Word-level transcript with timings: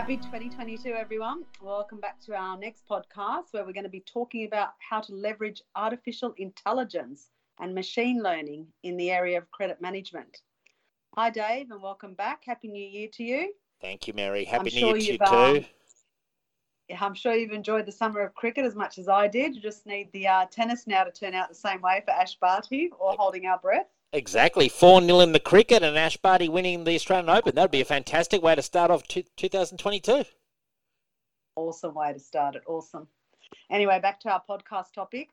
Happy 0.00 0.16
2022, 0.16 0.94
everyone. 0.94 1.44
Welcome 1.60 2.00
back 2.00 2.18
to 2.22 2.34
our 2.34 2.56
next 2.56 2.88
podcast 2.88 3.52
where 3.52 3.66
we're 3.66 3.74
going 3.74 3.84
to 3.84 3.90
be 3.90 4.02
talking 4.06 4.46
about 4.46 4.70
how 4.78 4.98
to 4.98 5.14
leverage 5.14 5.60
artificial 5.76 6.32
intelligence 6.38 7.28
and 7.60 7.74
machine 7.74 8.22
learning 8.22 8.66
in 8.82 8.96
the 8.96 9.10
area 9.10 9.36
of 9.36 9.50
credit 9.50 9.78
management. 9.82 10.38
Hi, 11.16 11.28
Dave, 11.28 11.70
and 11.70 11.82
welcome 11.82 12.14
back. 12.14 12.42
Happy 12.46 12.68
New 12.68 12.82
Year 12.82 13.08
to 13.12 13.22
you. 13.22 13.52
Thank 13.82 14.08
you, 14.08 14.14
Mary. 14.14 14.44
Happy 14.44 14.60
I'm 14.60 14.64
New 14.64 14.70
sure 14.70 14.96
Year 14.96 14.96
to 14.96 15.12
you 15.12 15.18
too. 15.18 15.66
Um, 16.96 16.98
I'm 16.98 17.14
sure 17.14 17.34
you've 17.34 17.52
enjoyed 17.52 17.84
the 17.84 17.92
summer 17.92 18.20
of 18.20 18.34
cricket 18.34 18.64
as 18.64 18.74
much 18.74 18.96
as 18.96 19.06
I 19.06 19.28
did. 19.28 19.54
You 19.54 19.60
just 19.60 19.84
need 19.84 20.10
the 20.12 20.26
uh, 20.26 20.46
tennis 20.46 20.86
now 20.86 21.04
to 21.04 21.12
turn 21.12 21.34
out 21.34 21.50
the 21.50 21.54
same 21.54 21.82
way 21.82 22.02
for 22.06 22.12
Ash 22.12 22.36
Barty 22.36 22.88
or 22.98 23.12
holding 23.18 23.44
our 23.44 23.58
breath. 23.58 23.90
Exactly. 24.12 24.68
4 24.68 25.02
0 25.02 25.20
in 25.20 25.32
the 25.32 25.40
cricket 25.40 25.82
and 25.82 25.96
Ash 25.96 26.16
Barty 26.16 26.48
winning 26.48 26.84
the 26.84 26.94
Australian 26.94 27.28
Open. 27.28 27.54
That 27.54 27.62
would 27.62 27.70
be 27.70 27.80
a 27.80 27.84
fantastic 27.84 28.42
way 28.42 28.54
to 28.54 28.62
start 28.62 28.90
off 28.90 29.06
2022. 29.06 30.24
Awesome 31.54 31.94
way 31.94 32.12
to 32.12 32.18
start 32.18 32.56
it. 32.56 32.62
Awesome. 32.66 33.06
Anyway, 33.70 34.00
back 34.00 34.20
to 34.20 34.30
our 34.30 34.42
podcast 34.48 34.92
topic. 34.94 35.28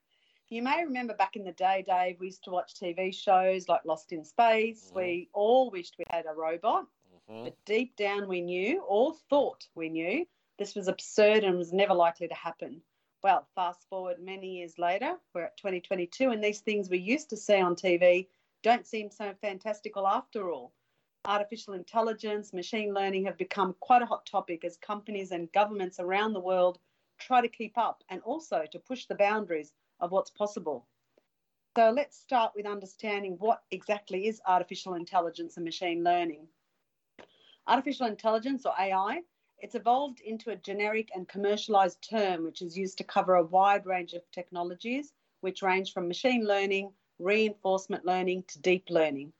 You 0.49 0.61
may 0.61 0.83
remember 0.83 1.13
back 1.13 1.35
in 1.35 1.43
the 1.43 1.51
day, 1.51 1.83
Dave, 1.85 2.19
we 2.19 2.27
used 2.27 2.43
to 2.45 2.51
watch 2.51 2.75
TV 2.75 3.13
shows 3.13 3.67
like 3.67 3.83
Lost 3.83 4.13
in 4.13 4.23
Space. 4.23 4.91
Mm. 4.91 4.95
We 4.95 5.29
all 5.33 5.69
wished 5.71 5.95
we 5.97 6.05
had 6.09 6.25
a 6.25 6.33
robot, 6.33 6.85
mm-hmm. 7.29 7.45
but 7.45 7.57
deep 7.65 7.95
down 7.97 8.27
we 8.27 8.41
knew, 8.41 8.81
or 8.87 9.13
thought 9.29 9.67
we 9.75 9.89
knew, 9.89 10.25
this 10.57 10.73
was 10.73 10.87
absurd 10.87 11.43
and 11.43 11.57
was 11.57 11.73
never 11.73 11.93
likely 11.93 12.27
to 12.27 12.33
happen. 12.33 12.81
Well, 13.23 13.45
fast 13.55 13.89
forward 13.89 14.17
many 14.21 14.57
years 14.57 14.79
later, 14.79 15.15
we're 15.33 15.43
at 15.43 15.57
2022, 15.57 16.29
and 16.29 16.41
these 16.41 16.61
things 16.61 16.89
we 16.89 16.99
used 16.99 17.29
to 17.31 17.37
see 17.37 17.59
on 17.59 17.75
TV 17.75 18.27
don't 18.67 18.85
seem 18.85 19.09
so 19.09 19.33
fantastical 19.39 20.05
after 20.05 20.51
all. 20.51 20.73
Artificial 21.23 21.73
intelligence, 21.73 22.51
machine 22.51 22.93
learning 22.93 23.23
have 23.23 23.37
become 23.37 23.73
quite 23.79 24.01
a 24.01 24.05
hot 24.05 24.25
topic 24.25 24.65
as 24.65 24.75
companies 24.75 25.31
and 25.31 25.49
governments 25.53 26.01
around 26.01 26.33
the 26.33 26.41
world 26.41 26.77
try 27.17 27.39
to 27.39 27.47
keep 27.47 27.77
up 27.77 28.03
and 28.09 28.21
also 28.23 28.65
to 28.69 28.77
push 28.77 29.05
the 29.05 29.15
boundaries 29.15 29.71
of 30.01 30.11
what's 30.11 30.31
possible. 30.31 30.85
So 31.77 31.91
let's 31.91 32.17
start 32.17 32.51
with 32.57 32.65
understanding 32.65 33.37
what 33.39 33.63
exactly 33.71 34.27
is 34.27 34.41
artificial 34.45 34.95
intelligence 34.95 35.55
and 35.55 35.63
machine 35.63 36.03
learning. 36.03 36.45
Artificial 37.67 38.07
intelligence 38.07 38.65
or 38.65 38.73
AI, 38.77 39.21
it's 39.59 39.75
evolved 39.75 40.19
into 40.19 40.49
a 40.49 40.57
generic 40.57 41.07
and 41.15 41.25
commercialized 41.25 42.01
term 42.01 42.43
which 42.43 42.61
is 42.61 42.77
used 42.77 42.97
to 42.97 43.05
cover 43.05 43.35
a 43.35 43.43
wide 43.43 43.85
range 43.85 44.11
of 44.11 44.29
technologies 44.33 45.13
which 45.39 45.61
range 45.61 45.93
from 45.93 46.09
machine 46.09 46.45
learning 46.45 46.91
reinforcement 47.19 48.05
learning 48.05 48.43
to 48.47 48.59
deep 48.59 48.85
learning. 48.89 49.33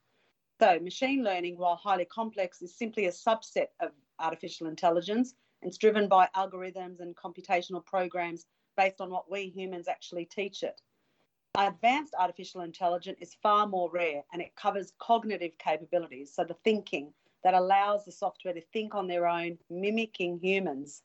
So, 0.60 0.78
machine 0.80 1.22
learning, 1.22 1.56
while 1.56 1.76
highly 1.76 2.04
complex, 2.04 2.62
is 2.62 2.74
simply 2.74 3.06
a 3.06 3.12
subset 3.12 3.68
of 3.80 3.92
artificial 4.18 4.66
intelligence. 4.66 5.34
It's 5.62 5.78
driven 5.78 6.08
by 6.08 6.28
algorithms 6.34 7.00
and 7.00 7.14
computational 7.16 7.84
programs 7.84 8.46
based 8.76 9.00
on 9.00 9.10
what 9.10 9.30
we 9.30 9.48
humans 9.48 9.88
actually 9.88 10.24
teach 10.24 10.62
it. 10.62 10.80
Advanced 11.56 12.14
artificial 12.18 12.60
intelligence 12.60 13.18
is 13.20 13.36
far 13.42 13.66
more 13.66 13.90
rare 13.90 14.22
and 14.32 14.40
it 14.40 14.54
covers 14.54 14.92
cognitive 14.98 15.52
capabilities, 15.58 16.32
so 16.32 16.44
the 16.44 16.54
thinking 16.64 17.12
that 17.42 17.54
allows 17.54 18.04
the 18.04 18.12
software 18.12 18.54
to 18.54 18.60
think 18.72 18.94
on 18.94 19.06
their 19.06 19.26
own, 19.26 19.58
mimicking 19.70 20.38
humans. 20.40 21.02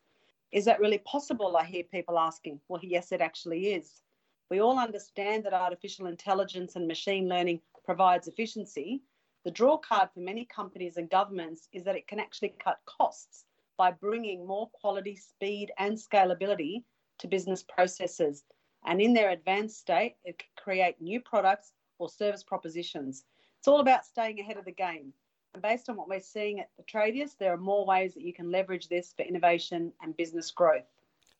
Is 0.52 0.66
that 0.66 0.80
really 0.80 1.00
possible? 1.00 1.58
I 1.58 1.66
hear 1.66 1.84
people 1.84 2.20
asking. 2.20 2.60
Well, 2.68 2.82
yes, 2.84 3.12
it 3.12 3.22
actually 3.22 3.74
is. 3.74 4.02
We 4.50 4.60
all 4.60 4.78
understand 4.78 5.46
that 5.46 5.54
artificial 5.54 6.08
intelligence 6.08 6.76
and 6.76 6.88
machine 6.88 7.28
learning 7.28 7.62
provides 7.86 8.28
efficiency. 8.28 9.02
The 9.46 9.52
draw 9.52 9.78
card 9.78 10.10
for 10.14 10.20
many 10.20 10.46
companies 10.46 10.98
and 10.98 11.10
governments 11.10 11.68
is 11.72 11.84
that 11.84 11.96
it 11.96 12.08
can 12.08 12.20
actually 12.20 12.56
cut 12.64 12.80
costs 12.86 13.46
by 13.78 13.92
bringing 13.92 14.46
more 14.46 14.70
quality, 14.70 15.16
speed, 15.16 15.72
and 15.78 15.98
scalability 15.98 16.84
to 17.20 17.28
business 17.28 17.64
processes. 17.64 18.44
And 18.86 19.02
in 19.02 19.14
their 19.14 19.32
advanced 19.32 19.80
state, 19.80 20.16
it 20.24 20.40
can 20.40 20.50
create 20.56 21.02
new 21.02 21.20
products 21.20 21.74
or 21.98 22.10
service 22.10 22.44
propositions. 22.44 23.24
It's 23.60 23.68
all 23.68 23.80
about 23.80 24.06
staying 24.06 24.40
ahead 24.40 24.58
of 24.58 24.66
the 24.66 24.72
game. 24.72 25.14
And 25.54 25.62
based 25.62 25.90
on 25.90 25.96
what 25.96 26.10
we're 26.10 26.20
seeing 26.20 26.60
at 26.60 26.70
Atradius, 26.82 27.38
there 27.38 27.54
are 27.54 27.58
more 27.58 27.86
ways 27.86 28.14
that 28.14 28.24
you 28.24 28.34
can 28.34 28.52
leverage 28.52 28.88
this 28.88 29.14
for 29.16 29.24
innovation 29.24 29.94
and 30.02 30.18
business 30.18 30.52
growth. 30.52 30.86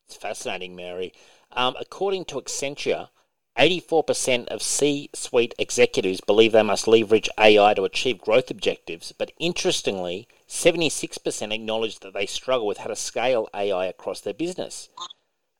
It's 0.06 0.16
fascinating, 0.16 0.76
Mary. 0.76 1.12
Um, 1.52 1.76
according 1.80 2.26
to 2.26 2.40
Accenture, 2.40 3.08
84% 3.56 4.48
of 4.48 4.62
C 4.62 5.08
suite 5.14 5.54
executives 5.58 6.20
believe 6.20 6.52
they 6.52 6.62
must 6.62 6.88
leverage 6.88 7.28
AI 7.38 7.72
to 7.74 7.84
achieve 7.84 8.18
growth 8.18 8.50
objectives, 8.50 9.12
but 9.12 9.32
interestingly, 9.38 10.28
76% 10.48 11.54
acknowledge 11.54 12.00
that 12.00 12.12
they 12.12 12.26
struggle 12.26 12.66
with 12.66 12.78
how 12.78 12.88
to 12.88 12.96
scale 12.96 13.48
AI 13.54 13.86
across 13.86 14.20
their 14.20 14.34
business. 14.34 14.88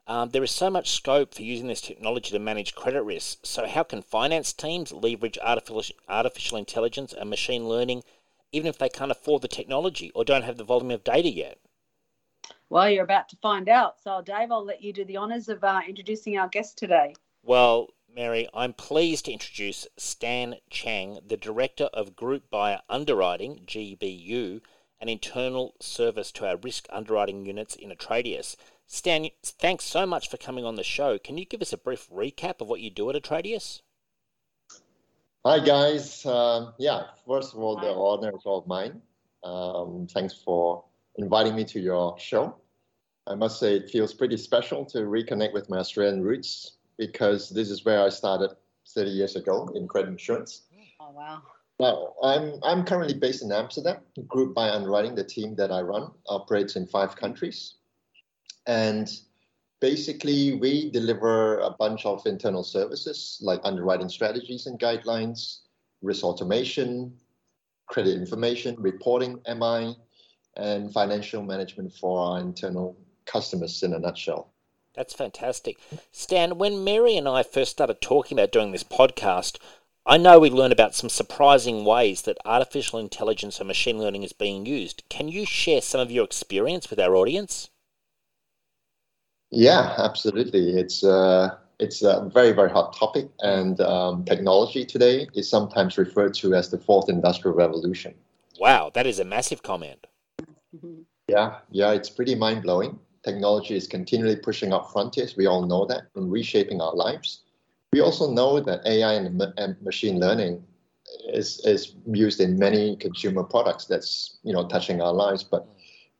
Um, 0.07 0.29
there 0.29 0.43
is 0.43 0.51
so 0.51 0.69
much 0.69 0.91
scope 0.91 1.33
for 1.33 1.41
using 1.41 1.67
this 1.67 1.81
technology 1.81 2.29
to 2.31 2.39
manage 2.39 2.75
credit 2.75 3.01
risks. 3.01 3.49
So, 3.49 3.65
how 3.65 3.83
can 3.83 4.03
finance 4.03 4.53
teams 4.53 4.91
leverage 4.91 5.39
artificial, 5.41 5.95
artificial 6.07 6.57
intelligence 6.57 7.13
and 7.13 7.29
machine 7.29 7.67
learning 7.67 8.03
even 8.51 8.67
if 8.67 8.77
they 8.77 8.89
can't 8.89 9.11
afford 9.11 9.41
the 9.41 9.47
technology 9.47 10.11
or 10.13 10.23
don't 10.23 10.43
have 10.43 10.57
the 10.57 10.63
volume 10.63 10.91
of 10.91 11.03
data 11.03 11.29
yet? 11.29 11.57
Well, 12.69 12.89
you're 12.89 13.03
about 13.03 13.29
to 13.29 13.37
find 13.37 13.69
out. 13.69 14.01
So, 14.03 14.21
Dave, 14.21 14.51
I'll 14.51 14.65
let 14.65 14.81
you 14.81 14.91
do 14.91 15.05
the 15.05 15.17
honours 15.17 15.49
of 15.49 15.63
uh, 15.63 15.81
introducing 15.87 16.37
our 16.37 16.47
guest 16.47 16.77
today. 16.77 17.13
Well, 17.43 17.89
Mary, 18.13 18.47
I'm 18.53 18.73
pleased 18.73 19.25
to 19.25 19.33
introduce 19.33 19.87
Stan 19.97 20.55
Chang, 20.69 21.19
the 21.25 21.37
Director 21.37 21.89
of 21.93 22.15
Group 22.15 22.49
Buyer 22.49 22.81
Underwriting, 22.89 23.61
GBU, 23.65 24.61
an 24.99 25.09
internal 25.09 25.75
service 25.79 26.31
to 26.31 26.47
our 26.47 26.57
risk 26.57 26.87
underwriting 26.89 27.45
units 27.45 27.75
in 27.75 27.91
Atradius. 27.91 28.55
Stan, 28.87 29.27
thanks 29.43 29.85
so 29.85 30.05
much 30.05 30.29
for 30.29 30.37
coming 30.37 30.65
on 30.65 30.75
the 30.75 30.83
show. 30.83 31.19
Can 31.19 31.37
you 31.37 31.45
give 31.45 31.61
us 31.61 31.73
a 31.73 31.77
brief 31.77 32.09
recap 32.09 32.61
of 32.61 32.67
what 32.67 32.79
you 32.79 32.89
do 32.89 33.09
at 33.09 33.21
Atradius? 33.21 33.81
Hi, 35.45 35.59
guys. 35.59 36.25
Uh, 36.25 36.71
yeah, 36.79 37.03
first 37.27 37.53
of 37.53 37.59
all, 37.59 37.75
the 37.75 37.93
honor 37.93 38.35
is 38.35 38.45
all 38.45 38.63
mine. 38.65 39.01
Um, 39.43 40.07
thanks 40.09 40.33
for 40.33 40.83
inviting 41.17 41.55
me 41.55 41.63
to 41.65 41.79
your 41.79 42.17
show. 42.19 42.55
I 43.27 43.35
must 43.35 43.59
say 43.59 43.75
it 43.75 43.89
feels 43.89 44.13
pretty 44.13 44.37
special 44.37 44.85
to 44.85 44.99
reconnect 44.99 45.53
with 45.53 45.69
my 45.69 45.77
Australian 45.77 46.21
roots 46.21 46.73
because 46.97 47.49
this 47.49 47.69
is 47.69 47.83
where 47.83 48.01
I 48.01 48.09
started 48.09 48.51
30 48.89 49.09
years 49.09 49.35
ago 49.35 49.69
in 49.75 49.87
credit 49.87 50.09
insurance. 50.09 50.63
Oh, 50.99 51.11
wow. 51.11 51.41
Now, 51.79 52.13
I'm, 52.23 52.59
I'm 52.63 52.85
currently 52.85 53.15
based 53.15 53.43
in 53.43 53.51
Amsterdam. 53.51 53.97
Group 54.27 54.53
Buyer 54.53 54.71
Underwriting, 54.71 55.15
the 55.15 55.23
team 55.23 55.55
that 55.55 55.71
I 55.71 55.81
run, 55.81 56.11
operates 56.27 56.75
in 56.75 56.87
five 56.87 57.15
countries. 57.15 57.75
And 58.65 59.11
basically, 59.81 60.55
we 60.55 60.89
deliver 60.91 61.59
a 61.59 61.71
bunch 61.71 62.05
of 62.05 62.25
internal 62.25 62.63
services 62.63 63.39
like 63.41 63.59
underwriting 63.63 64.09
strategies 64.09 64.67
and 64.67 64.79
guidelines, 64.79 65.59
risk 66.01 66.23
automation, 66.23 67.13
credit 67.87 68.15
information, 68.15 68.75
reporting, 68.79 69.41
MI, 69.47 69.95
and 70.57 70.91
financial 70.91 71.43
management 71.43 71.93
for 71.93 72.19
our 72.19 72.39
internal 72.39 72.95
customers 73.25 73.83
in 73.83 73.93
a 73.93 73.99
nutshell. 73.99 74.49
That's 74.93 75.13
fantastic. 75.13 75.77
Stan, 76.11 76.57
when 76.57 76.83
Mary 76.83 77.17
and 77.17 77.27
I 77.27 77.43
first 77.43 77.71
started 77.71 77.99
talking 78.01 78.39
about 78.39 78.51
doing 78.51 78.71
this 78.71 78.83
podcast, 78.83 79.57
I 80.05 80.17
know 80.17 80.39
we 80.39 80.49
learned 80.49 80.71
about 80.71 80.95
some 80.95 81.09
surprising 81.09 81.83
ways 81.83 82.21
that 82.21 82.37
artificial 82.45 82.99
intelligence 82.99 83.59
and 83.59 83.67
machine 83.67 83.97
learning 83.97 84.23
is 84.23 84.33
being 84.33 84.65
used. 84.65 85.03
Can 85.09 85.27
you 85.27 85.45
share 85.45 85.81
some 85.81 85.99
of 85.99 86.11
your 86.11 86.23
experience 86.23 86.89
with 86.89 86.99
our 86.99 87.15
audience? 87.15 87.69
Yeah, 89.51 89.95
absolutely. 89.97 90.77
It's 90.77 91.03
uh, 91.03 91.57
it's 91.79 92.03
a 92.03 92.29
very 92.31 92.51
very 92.51 92.69
hot 92.69 92.95
topic, 92.95 93.29
and 93.41 93.79
um, 93.81 94.25
technology 94.25 94.85
today 94.85 95.27
is 95.33 95.49
sometimes 95.49 95.97
referred 95.97 96.33
to 96.35 96.53
as 96.53 96.69
the 96.69 96.77
fourth 96.77 97.09
industrial 97.09 97.55
revolution. 97.55 98.13
Wow, 98.59 98.91
that 98.93 99.05
is 99.05 99.19
a 99.19 99.25
massive 99.25 99.63
comment. 99.63 100.07
Mm-hmm. 100.75 101.01
Yeah, 101.27 101.59
yeah, 101.71 101.91
it's 101.91 102.09
pretty 102.09 102.35
mind 102.35 102.63
blowing. 102.63 102.99
Technology 103.23 103.75
is 103.75 103.87
continually 103.87 104.35
pushing 104.35 104.73
up 104.73 104.91
frontiers. 104.91 105.35
We 105.35 105.47
all 105.47 105.65
know 105.65 105.85
that 105.85 106.03
and 106.15 106.31
reshaping 106.31 106.81
our 106.81 106.93
lives. 106.93 107.41
We 107.93 108.01
also 108.01 108.31
know 108.31 108.59
that 108.59 108.85
AI 108.85 109.13
and, 109.13 109.41
and 109.57 109.81
machine 109.81 110.19
learning 110.19 110.63
is, 111.33 111.61
is 111.65 111.95
used 112.11 112.41
in 112.41 112.59
many 112.59 112.95
consumer 112.97 113.43
products 113.43 113.85
that's 113.85 114.37
you 114.43 114.53
know 114.53 114.67
touching 114.67 115.01
our 115.01 115.13
lives, 115.13 115.43
but 115.43 115.67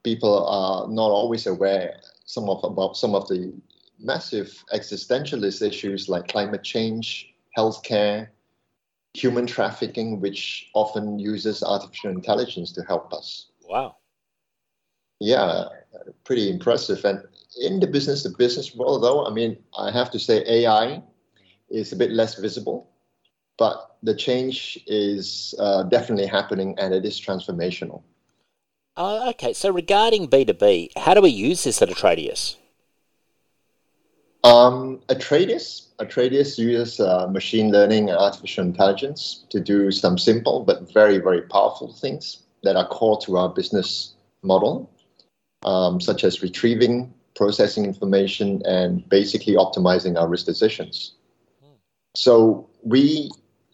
people 0.04 0.48
are 0.48 0.88
not 0.88 1.12
always 1.12 1.48
aware 1.48 2.00
some 2.25 2.50
of 2.50 2.63
about 2.63 2.98
some 2.98 3.13
of 3.13 3.28
the 3.28 3.54
massive 4.00 4.63
existentialist 4.74 5.62
issues 5.62 6.10
like 6.10 6.28
climate 6.28 6.63
change, 6.63 7.34
healthcare, 7.57 8.30
human 9.13 9.46
trafficking, 9.46 10.19
which 10.19 10.69
often 10.74 11.19
uses 11.19 11.62
artificial 11.62 12.12
intelligence 12.12 12.72
to 12.72 12.81
help 12.84 13.13
us. 13.13 13.52
Wow 13.69 13.98
yeah, 15.19 15.65
pretty 16.23 16.50
impressive. 16.50 17.03
And 17.06 17.23
in 17.62 17.79
the 17.79 17.88
business 17.88 18.23
to 18.23 18.29
business 18.29 18.75
world, 18.75 19.03
though, 19.03 19.25
I 19.25 19.31
mean, 19.31 19.57
I 19.77 19.91
have 19.91 20.12
to 20.12 20.19
say 20.19 20.44
AI 20.47 21.01
is 21.69 21.94
a 21.94 21.95
bit 21.95 22.12
less 22.12 22.35
visible, 22.35 22.89
but 23.57 23.97
the 24.03 24.15
change 24.15 24.79
is 24.88 25.56
uh, 25.59 25.83
definitely 25.83 26.27
happening 26.27 26.75
and 26.77 26.94
it 26.94 27.06
is 27.06 27.19
transformational. 27.19 28.03
Uh, 28.97 29.29
okay, 29.29 29.51
so 29.51 29.69
regarding 29.69 30.27
B2B, 30.27 30.97
how 30.97 31.13
do 31.13 31.21
we 31.21 31.29
use 31.29 31.63
this 31.65 31.81
at 31.81 31.89
Atradius? 31.89 32.56
Um, 34.45 35.01
Atradius, 35.09 35.88
Atradius 36.00 36.57
uses 36.57 37.00
uh, 37.00 37.27
machine 37.27 37.71
learning 37.71 38.09
and 38.09 38.18
artificial 38.18 38.63
intelligence 38.63 39.44
to 39.50 39.59
do 39.59 39.91
some 39.91 40.18
simple 40.18 40.63
but 40.63 40.94
very, 40.94 41.18
very 41.18 41.41
powerful 41.41 41.91
things 41.91 42.44
that 42.63 42.75
are 42.75 42.88
core 42.88 43.19
to 43.21 43.38
our 43.38 43.50
business 43.50 44.13
model, 44.44 44.89
um, 45.65 46.00
such 46.00 46.23
as 46.23 46.41
retrieving, 46.41 47.13
processing 47.35 47.83
information, 47.85 48.62
and 48.65 49.07
basically 49.09 49.56
optimizing 49.56 50.17
our 50.17 50.27
risk 50.27 50.45
decisions. 50.45 51.15
So 52.15 52.69
we 52.83 53.29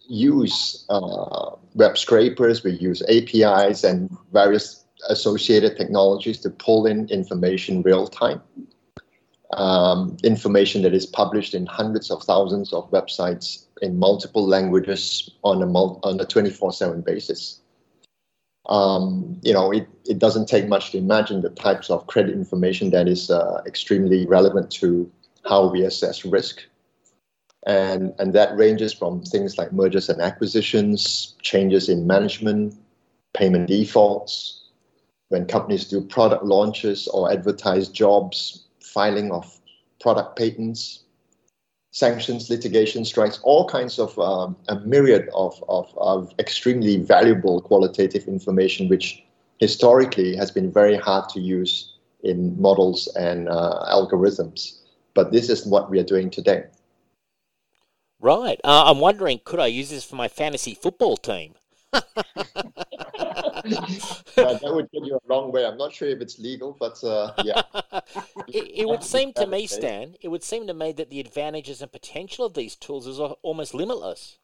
use 0.07 0.85
uh, 0.89 1.51
web 1.75 1.97
scrapers, 1.97 2.63
we 2.63 2.71
use 2.71 3.03
APIs 3.03 3.83
and 3.83 4.09
various 4.33 4.83
associated 5.09 5.77
technologies 5.77 6.39
to 6.39 6.49
pull 6.49 6.87
in 6.87 7.07
information 7.09 7.83
real 7.83 8.07
time 8.07 8.41
um, 9.53 10.17
information 10.23 10.81
that 10.83 10.93
is 10.93 11.05
published 11.05 11.53
in 11.53 11.65
hundreds 11.65 12.09
of 12.11 12.23
thousands 12.23 12.73
of 12.73 12.89
websites 12.91 13.65
in 13.81 13.97
multiple 13.97 14.47
languages 14.47 15.29
on 15.43 15.61
a 15.61 15.65
mul- 15.65 15.99
on 16.03 16.19
a 16.19 16.25
24/7 16.25 17.01
basis. 17.01 17.60
Um, 18.67 19.39
you 19.41 19.53
know, 19.53 19.71
it, 19.71 19.87
it 20.05 20.19
doesn't 20.19 20.47
take 20.47 20.67
much 20.67 20.91
to 20.91 20.97
imagine 20.97 21.41
the 21.41 21.49
types 21.49 21.89
of 21.89 22.07
credit 22.07 22.33
information 22.33 22.91
that 22.91 23.07
is 23.07 23.29
uh, 23.29 23.61
extremely 23.65 24.25
relevant 24.27 24.71
to 24.71 25.11
how 25.47 25.67
we 25.67 25.83
assess 25.83 26.23
risk. 26.23 26.63
And, 27.65 28.13
and 28.17 28.33
that 28.33 28.55
ranges 28.55 28.93
from 28.93 29.23
things 29.23 29.57
like 29.57 29.71
mergers 29.71 30.09
and 30.09 30.21
acquisitions, 30.21 31.35
changes 31.41 31.89
in 31.89 32.07
management, 32.07 32.75
payment 33.33 33.67
defaults, 33.67 34.61
when 35.29 35.45
companies 35.45 35.85
do 35.85 36.01
product 36.01 36.43
launches 36.43 37.07
or 37.07 37.31
advertise 37.31 37.87
jobs, 37.87 38.65
filing 38.83 39.31
of 39.31 39.59
product 40.01 40.37
patents, 40.37 41.03
sanctions, 41.91 42.49
litigation 42.49 43.05
strikes, 43.05 43.39
all 43.43 43.67
kinds 43.67 43.99
of 43.99 44.17
um, 44.17 44.55
a 44.69 44.79
myriad 44.79 45.29
of, 45.35 45.63
of, 45.67 45.93
of 45.97 46.33
extremely 46.39 46.97
valuable 46.97 47.61
qualitative 47.61 48.27
information, 48.27 48.87
which 48.87 49.23
historically 49.59 50.35
has 50.35 50.49
been 50.49 50.71
very 50.71 50.95
hard 50.97 51.29
to 51.29 51.39
use 51.39 51.93
in 52.23 52.59
models 52.59 53.07
and 53.15 53.49
uh, 53.49 53.85
algorithms. 53.89 54.79
But 55.13 55.31
this 55.31 55.49
is 55.49 55.65
what 55.65 55.89
we 55.89 55.99
are 55.99 56.03
doing 56.03 56.29
today. 56.29 56.63
Right. 58.19 58.59
Uh, 58.63 58.83
I'm 58.85 58.99
wondering, 58.99 59.41
could 59.43 59.59
I 59.59 59.67
use 59.67 59.89
this 59.89 60.05
for 60.05 60.15
my 60.15 60.27
fantasy 60.27 60.73
football 60.73 61.17
team? 61.17 61.55
that 64.35 64.59
would 64.63 64.89
get 64.91 65.05
you 65.05 65.17
a 65.17 65.33
long 65.33 65.51
way. 65.51 65.65
I'm 65.65 65.77
not 65.77 65.93
sure 65.93 66.07
if 66.07 66.21
it's 66.21 66.39
legal, 66.39 66.75
but 66.79 67.03
uh, 67.03 67.33
yeah. 67.43 67.61
it, 68.47 68.81
it 68.81 68.87
would 68.87 69.03
seem 69.03 69.33
to 69.33 69.45
me, 69.45 69.67
Stan, 69.67 70.15
it 70.21 70.29
would 70.29 70.43
seem 70.43 70.67
to 70.67 70.73
me 70.73 70.91
that 70.93 71.09
the 71.09 71.19
advantages 71.19 71.81
and 71.81 71.91
potential 71.91 72.45
of 72.45 72.53
these 72.53 72.75
tools 72.75 73.07
is 73.07 73.19
almost 73.19 73.73
limitless. 73.73 74.37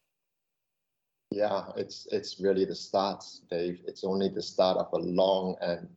Yeah, 1.31 1.65
it's 1.75 2.07
it's 2.11 2.39
really 2.39 2.65
the 2.65 2.75
start, 2.75 3.23
Dave. 3.49 3.81
It's 3.85 4.03
only 4.03 4.29
the 4.29 4.41
start 4.41 4.77
of 4.77 4.87
a 4.93 4.97
long 4.97 5.55
and 5.61 5.87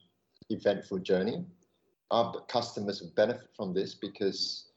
eventful 0.49 0.99
journey. 0.99 1.44
Our 2.11 2.40
customers 2.49 3.00
benefit 3.00 3.49
from 3.56 3.72
this 3.72 3.94
because 3.94 4.70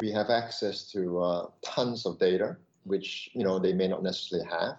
we 0.00 0.10
have 0.12 0.30
access 0.30 0.90
to 0.92 1.20
uh, 1.20 1.46
tons 1.62 2.06
of 2.06 2.18
data, 2.18 2.56
which 2.84 3.30
you 3.34 3.44
know 3.44 3.58
they 3.58 3.74
may 3.74 3.88
not 3.88 4.02
necessarily 4.02 4.48
have, 4.48 4.78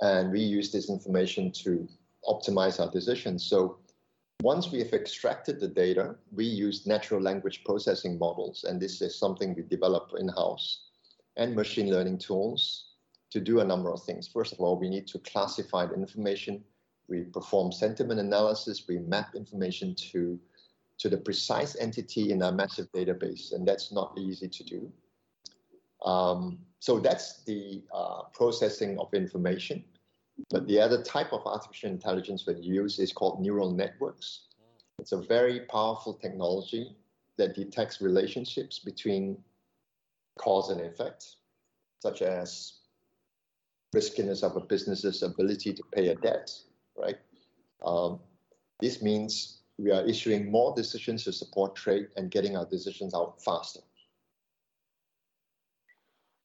and 0.00 0.32
we 0.32 0.40
use 0.40 0.72
this 0.72 0.90
information 0.90 1.52
to 1.52 1.88
optimize 2.26 2.80
our 2.80 2.90
decisions. 2.90 3.44
So 3.44 3.78
once 4.42 4.72
we 4.72 4.78
have 4.80 4.92
extracted 4.92 5.60
the 5.60 5.68
data, 5.68 6.16
we 6.32 6.44
use 6.44 6.86
natural 6.86 7.20
language 7.20 7.62
processing 7.64 8.18
models, 8.18 8.64
and 8.64 8.80
this 8.80 9.00
is 9.00 9.16
something 9.16 9.54
we 9.54 9.62
develop 9.62 10.10
in-house, 10.18 10.88
and 11.36 11.54
machine 11.54 11.90
learning 11.90 12.18
tools 12.18 12.88
to 13.30 13.40
do 13.40 13.60
a 13.60 13.64
number 13.64 13.90
of 13.92 14.02
things. 14.02 14.28
First 14.28 14.52
of 14.52 14.60
all, 14.60 14.78
we 14.78 14.88
need 14.88 15.06
to 15.08 15.18
classify 15.20 15.86
the 15.86 15.94
information. 15.94 16.62
We 17.08 17.22
perform 17.22 17.72
sentiment 17.72 18.20
analysis. 18.20 18.84
We 18.88 18.98
map 18.98 19.34
information 19.34 19.94
to, 20.12 20.38
to 20.98 21.08
the 21.08 21.18
precise 21.18 21.76
entity 21.76 22.32
in 22.32 22.42
our 22.42 22.52
massive 22.52 22.90
database, 22.92 23.52
and 23.52 23.66
that's 23.66 23.92
not 23.92 24.18
easy 24.18 24.48
to 24.48 24.64
do. 24.64 24.92
Um, 26.04 26.58
so 26.80 26.98
that's 26.98 27.44
the 27.44 27.82
uh, 27.94 28.22
processing 28.34 28.98
of 28.98 29.14
information. 29.14 29.84
But 30.50 30.66
the 30.66 30.80
other 30.80 31.02
type 31.02 31.32
of 31.32 31.46
artificial 31.46 31.90
intelligence 31.90 32.46
we 32.46 32.54
use 32.54 32.98
is 32.98 33.12
called 33.12 33.40
neural 33.40 33.72
networks. 33.72 34.48
It's 34.98 35.12
a 35.12 35.20
very 35.20 35.60
powerful 35.60 36.14
technology 36.14 36.96
that 37.38 37.54
detects 37.54 38.00
relationships 38.00 38.78
between 38.78 39.38
cause 40.38 40.70
and 40.70 40.80
effect, 40.80 41.36
such 42.00 42.22
as 42.22 42.74
riskiness 43.92 44.42
of 44.42 44.56
a 44.56 44.60
business's 44.60 45.22
ability 45.22 45.72
to 45.74 45.82
pay 45.92 46.08
a 46.08 46.14
debt, 46.14 46.50
right? 46.96 47.18
Um, 47.84 48.20
this 48.80 49.02
means 49.02 49.62
we 49.78 49.90
are 49.90 50.04
issuing 50.06 50.50
more 50.50 50.74
decisions 50.74 51.24
to 51.24 51.32
support 51.32 51.74
trade 51.74 52.08
and 52.16 52.30
getting 52.30 52.56
our 52.56 52.66
decisions 52.66 53.14
out 53.14 53.42
faster. 53.42 53.80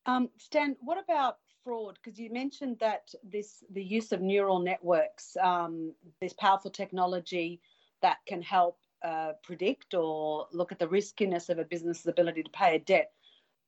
Um, 0.06 0.30
Stan, 0.38 0.76
what 0.80 0.98
about 0.98 1.38
fraud? 1.68 2.00
Because 2.02 2.18
you 2.18 2.32
mentioned 2.32 2.78
that 2.80 3.14
this 3.24 3.64
the 3.72 3.84
use 3.84 4.14
of 4.14 4.22
neural 4.22 4.60
networks, 4.60 5.36
um, 5.44 5.94
this 6.22 6.34
powerful 6.34 6.72
technology 6.72 7.60
that 8.02 8.20
can 8.26 8.42
help 8.42 8.80
uh, 9.04 9.34
predict 9.44 9.94
or 9.94 10.48
look 10.54 10.72
at 10.72 10.80
the 10.80 10.88
riskiness 10.88 11.50
of 11.50 11.60
a 11.60 11.66
business's 11.66 12.08
ability 12.08 12.44
to 12.44 12.50
pay 12.52 12.76
a 12.76 12.80
debt. 12.80 13.12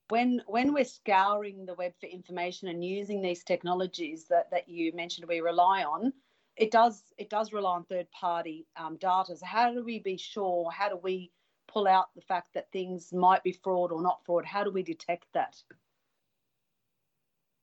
When 0.08 0.40
when 0.46 0.72
we're 0.72 0.84
scouring 0.84 1.66
the 1.66 1.74
web 1.74 1.92
for 2.00 2.06
information 2.06 2.68
and 2.68 2.82
using 2.82 3.20
these 3.20 3.44
technologies 3.44 4.24
that, 4.30 4.50
that 4.50 4.66
you 4.66 4.92
mentioned 4.94 5.28
we 5.28 5.40
rely 5.40 5.84
on, 5.84 6.12
it 6.56 6.70
does 6.70 7.02
it 7.18 7.28
does 7.28 7.52
rely 7.52 7.74
on 7.74 7.84
third 7.84 8.10
party 8.12 8.66
um, 8.76 8.96
data. 8.96 9.36
So 9.36 9.44
how 9.44 9.74
do 9.74 9.84
we 9.84 9.98
be 9.98 10.16
sure? 10.16 10.70
How 10.70 10.88
do 10.88 10.96
we 10.96 11.30
pull 11.68 11.86
out 11.86 12.06
the 12.16 12.22
fact 12.22 12.54
that 12.54 12.72
things 12.72 13.12
might 13.12 13.44
be 13.44 13.52
fraud 13.52 13.92
or 13.92 14.00
not 14.00 14.24
fraud? 14.24 14.46
How 14.46 14.64
do 14.64 14.70
we 14.70 14.82
detect 14.82 15.26
that? 15.34 15.62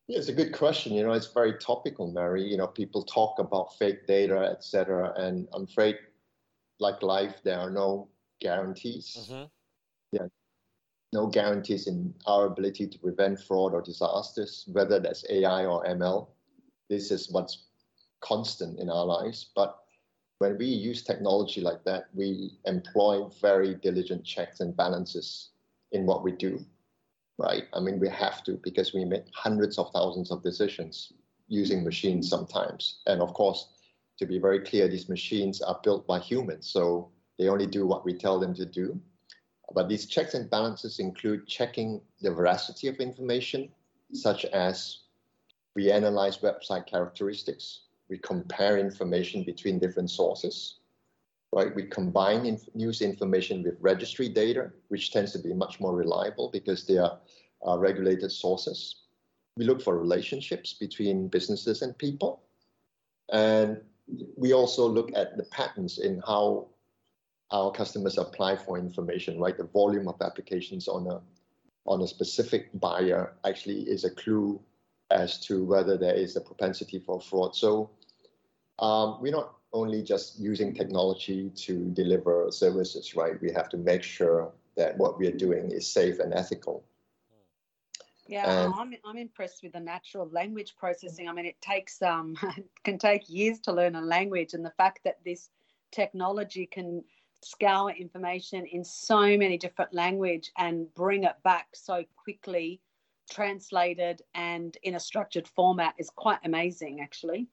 Yeah, 0.07 0.19
it's 0.19 0.29
a 0.29 0.33
good 0.33 0.53
question. 0.53 0.93
You 0.93 1.03
know, 1.03 1.11
it's 1.11 1.27
very 1.27 1.53
topical, 1.57 2.11
Mary. 2.11 2.41
You 2.43 2.55
know, 2.57 2.67
people 2.67 3.03
talk 3.03 3.39
about 3.39 3.77
fake 3.77 4.07
data, 4.07 4.37
etc. 4.57 5.13
And 5.17 5.47
I'm 5.53 5.63
afraid, 5.63 5.97
like 6.79 7.01
life, 7.03 7.41
there 7.43 7.59
are 7.59 7.69
no 7.69 8.07
guarantees. 8.39 9.17
Mm-hmm. 9.19 9.43
Yeah, 10.13 10.27
no 11.11 11.27
guarantees 11.27 11.87
in 11.87 12.13
our 12.25 12.45
ability 12.45 12.87
to 12.87 12.99
prevent 12.99 13.41
fraud 13.41 13.73
or 13.73 13.81
disasters, 13.81 14.63
whether 14.71 14.97
that's 14.99 15.25
AI 15.29 15.65
or 15.65 15.83
ML. 15.85 16.27
This 16.89 17.11
is 17.11 17.29
what's 17.29 17.65
constant 18.21 18.79
in 18.79 18.89
our 18.89 19.05
lives. 19.05 19.49
But 19.55 19.77
when 20.37 20.57
we 20.57 20.67
use 20.67 21.03
technology 21.03 21.59
like 21.59 21.83
that, 21.83 22.05
we 22.13 22.57
employ 22.65 23.27
very 23.41 23.75
diligent 23.75 24.23
checks 24.23 24.61
and 24.61 24.77
balances 24.77 25.49
in 25.91 26.05
what 26.05 26.23
we 26.23 26.31
do 26.31 26.65
right? 27.37 27.63
I 27.73 27.79
mean, 27.79 27.99
we 27.99 28.09
have 28.09 28.43
to 28.43 28.59
because 28.63 28.93
we 28.93 29.05
make 29.05 29.25
hundreds 29.33 29.77
of 29.77 29.91
thousands 29.91 30.31
of 30.31 30.43
decisions 30.43 31.13
using 31.47 31.83
machines 31.83 32.25
mm-hmm. 32.25 32.45
sometimes. 32.45 32.99
And 33.07 33.21
of 33.21 33.33
course, 33.33 33.69
to 34.17 34.25
be 34.25 34.39
very 34.39 34.59
clear, 34.59 34.87
these 34.87 35.09
machines 35.09 35.61
are 35.61 35.79
built 35.83 36.07
by 36.07 36.19
humans, 36.19 36.67
so 36.67 37.09
they 37.37 37.49
only 37.49 37.67
do 37.67 37.85
what 37.85 38.03
we 38.03 38.13
tell 38.13 38.39
them 38.39 38.53
to 38.55 38.65
do. 38.65 38.99
But 39.73 39.89
these 39.89 40.05
checks 40.05 40.33
and 40.33 40.49
balances 40.49 40.99
include 40.99 41.47
checking 41.47 42.01
the 42.21 42.31
veracity 42.31 42.87
of 42.87 42.95
information, 42.97 43.69
such 44.13 44.45
as 44.45 44.99
we 45.75 45.91
analyze 45.91 46.37
website 46.39 46.87
characteristics, 46.87 47.81
we 48.09 48.17
compare 48.17 48.77
information 48.77 49.43
between 49.43 49.77
different 49.77 50.09
sources, 50.09 50.76
right? 51.57 51.73
We 51.73 51.83
combine 51.83 52.45
inf- 52.45 52.75
news 52.75 53.01
information 53.01 53.63
with 53.63 53.77
registry 53.79 54.29
data, 54.29 54.71
which 54.89 55.11
tends 55.11 55.31
to 55.31 55.39
be 55.39 55.53
much 55.53 55.79
more 55.79 55.95
reliable 55.95 56.49
because 56.51 56.85
they 56.85 56.99
are 56.99 57.17
uh, 57.67 57.79
regulated 57.79 58.31
sources. 58.31 59.01
We 59.57 59.65
look 59.65 59.81
for 59.81 59.97
relationships 59.97 60.73
between 60.73 61.29
businesses 61.29 61.81
and 61.81 61.97
people. 61.97 62.43
And 63.33 63.81
we 64.37 64.53
also 64.53 64.87
look 64.87 65.09
at 65.15 65.35
the 65.35 65.45
patterns 65.45 65.97
in 65.97 66.21
how 66.27 66.67
our 67.49 67.71
customers 67.71 68.19
apply 68.19 68.57
for 68.57 68.77
information, 68.77 69.39
right? 69.39 69.57
The 69.57 69.71
volume 69.81 70.07
of 70.07 70.21
applications 70.21 70.87
on 70.87 71.07
a 71.07 71.19
on 71.87 72.01
a 72.01 72.07
specific 72.07 72.69
buyer 72.81 73.33
actually 73.45 73.79
is 73.95 74.03
a 74.03 74.11
clue 74.11 74.59
as 75.09 75.39
to 75.47 75.63
whether 75.63 75.97
there 75.97 76.13
is 76.13 76.35
a 76.35 76.41
propensity 76.41 76.99
for 76.99 77.21
fraud. 77.21 77.55
So 77.55 77.89
um, 78.79 79.17
we're 79.21 79.31
not 79.31 79.56
only 79.73 80.01
just 80.01 80.39
using 80.39 80.73
technology 80.73 81.49
to 81.49 81.89
deliver 81.91 82.47
services, 82.51 83.15
right? 83.15 83.41
We 83.41 83.51
have 83.51 83.69
to 83.69 83.77
make 83.77 84.03
sure 84.03 84.51
that 84.75 84.97
what 84.97 85.19
we 85.19 85.27
are 85.27 85.35
doing 85.35 85.71
is 85.71 85.91
safe 85.91 86.19
and 86.19 86.33
ethical. 86.33 86.83
Yeah, 88.27 88.65
and, 88.65 88.73
I'm, 88.73 88.93
I'm 89.05 89.17
impressed 89.17 89.63
with 89.63 89.73
the 89.73 89.79
natural 89.79 90.29
language 90.29 90.75
processing. 90.77 91.29
I 91.29 91.33
mean, 91.33 91.45
it 91.45 91.61
takes 91.61 92.01
um 92.01 92.35
can 92.83 92.97
take 92.97 93.29
years 93.29 93.59
to 93.61 93.71
learn 93.71 93.95
a 93.95 94.01
language, 94.01 94.53
and 94.53 94.65
the 94.65 94.73
fact 94.77 94.99
that 95.05 95.19
this 95.23 95.49
technology 95.91 96.65
can 96.65 97.03
scour 97.41 97.91
information 97.91 98.65
in 98.65 98.83
so 98.83 99.21
many 99.37 99.57
different 99.57 99.93
language 99.93 100.51
and 100.57 100.93
bring 100.95 101.23
it 101.23 101.35
back 101.43 101.67
so 101.73 102.03
quickly 102.15 102.81
translated 103.29 104.21
and 104.33 104.77
in 104.83 104.95
a 104.95 104.99
structured 104.99 105.47
format 105.47 105.93
is 105.97 106.09
quite 106.09 106.39
amazing 106.45 106.99
actually 107.01 107.47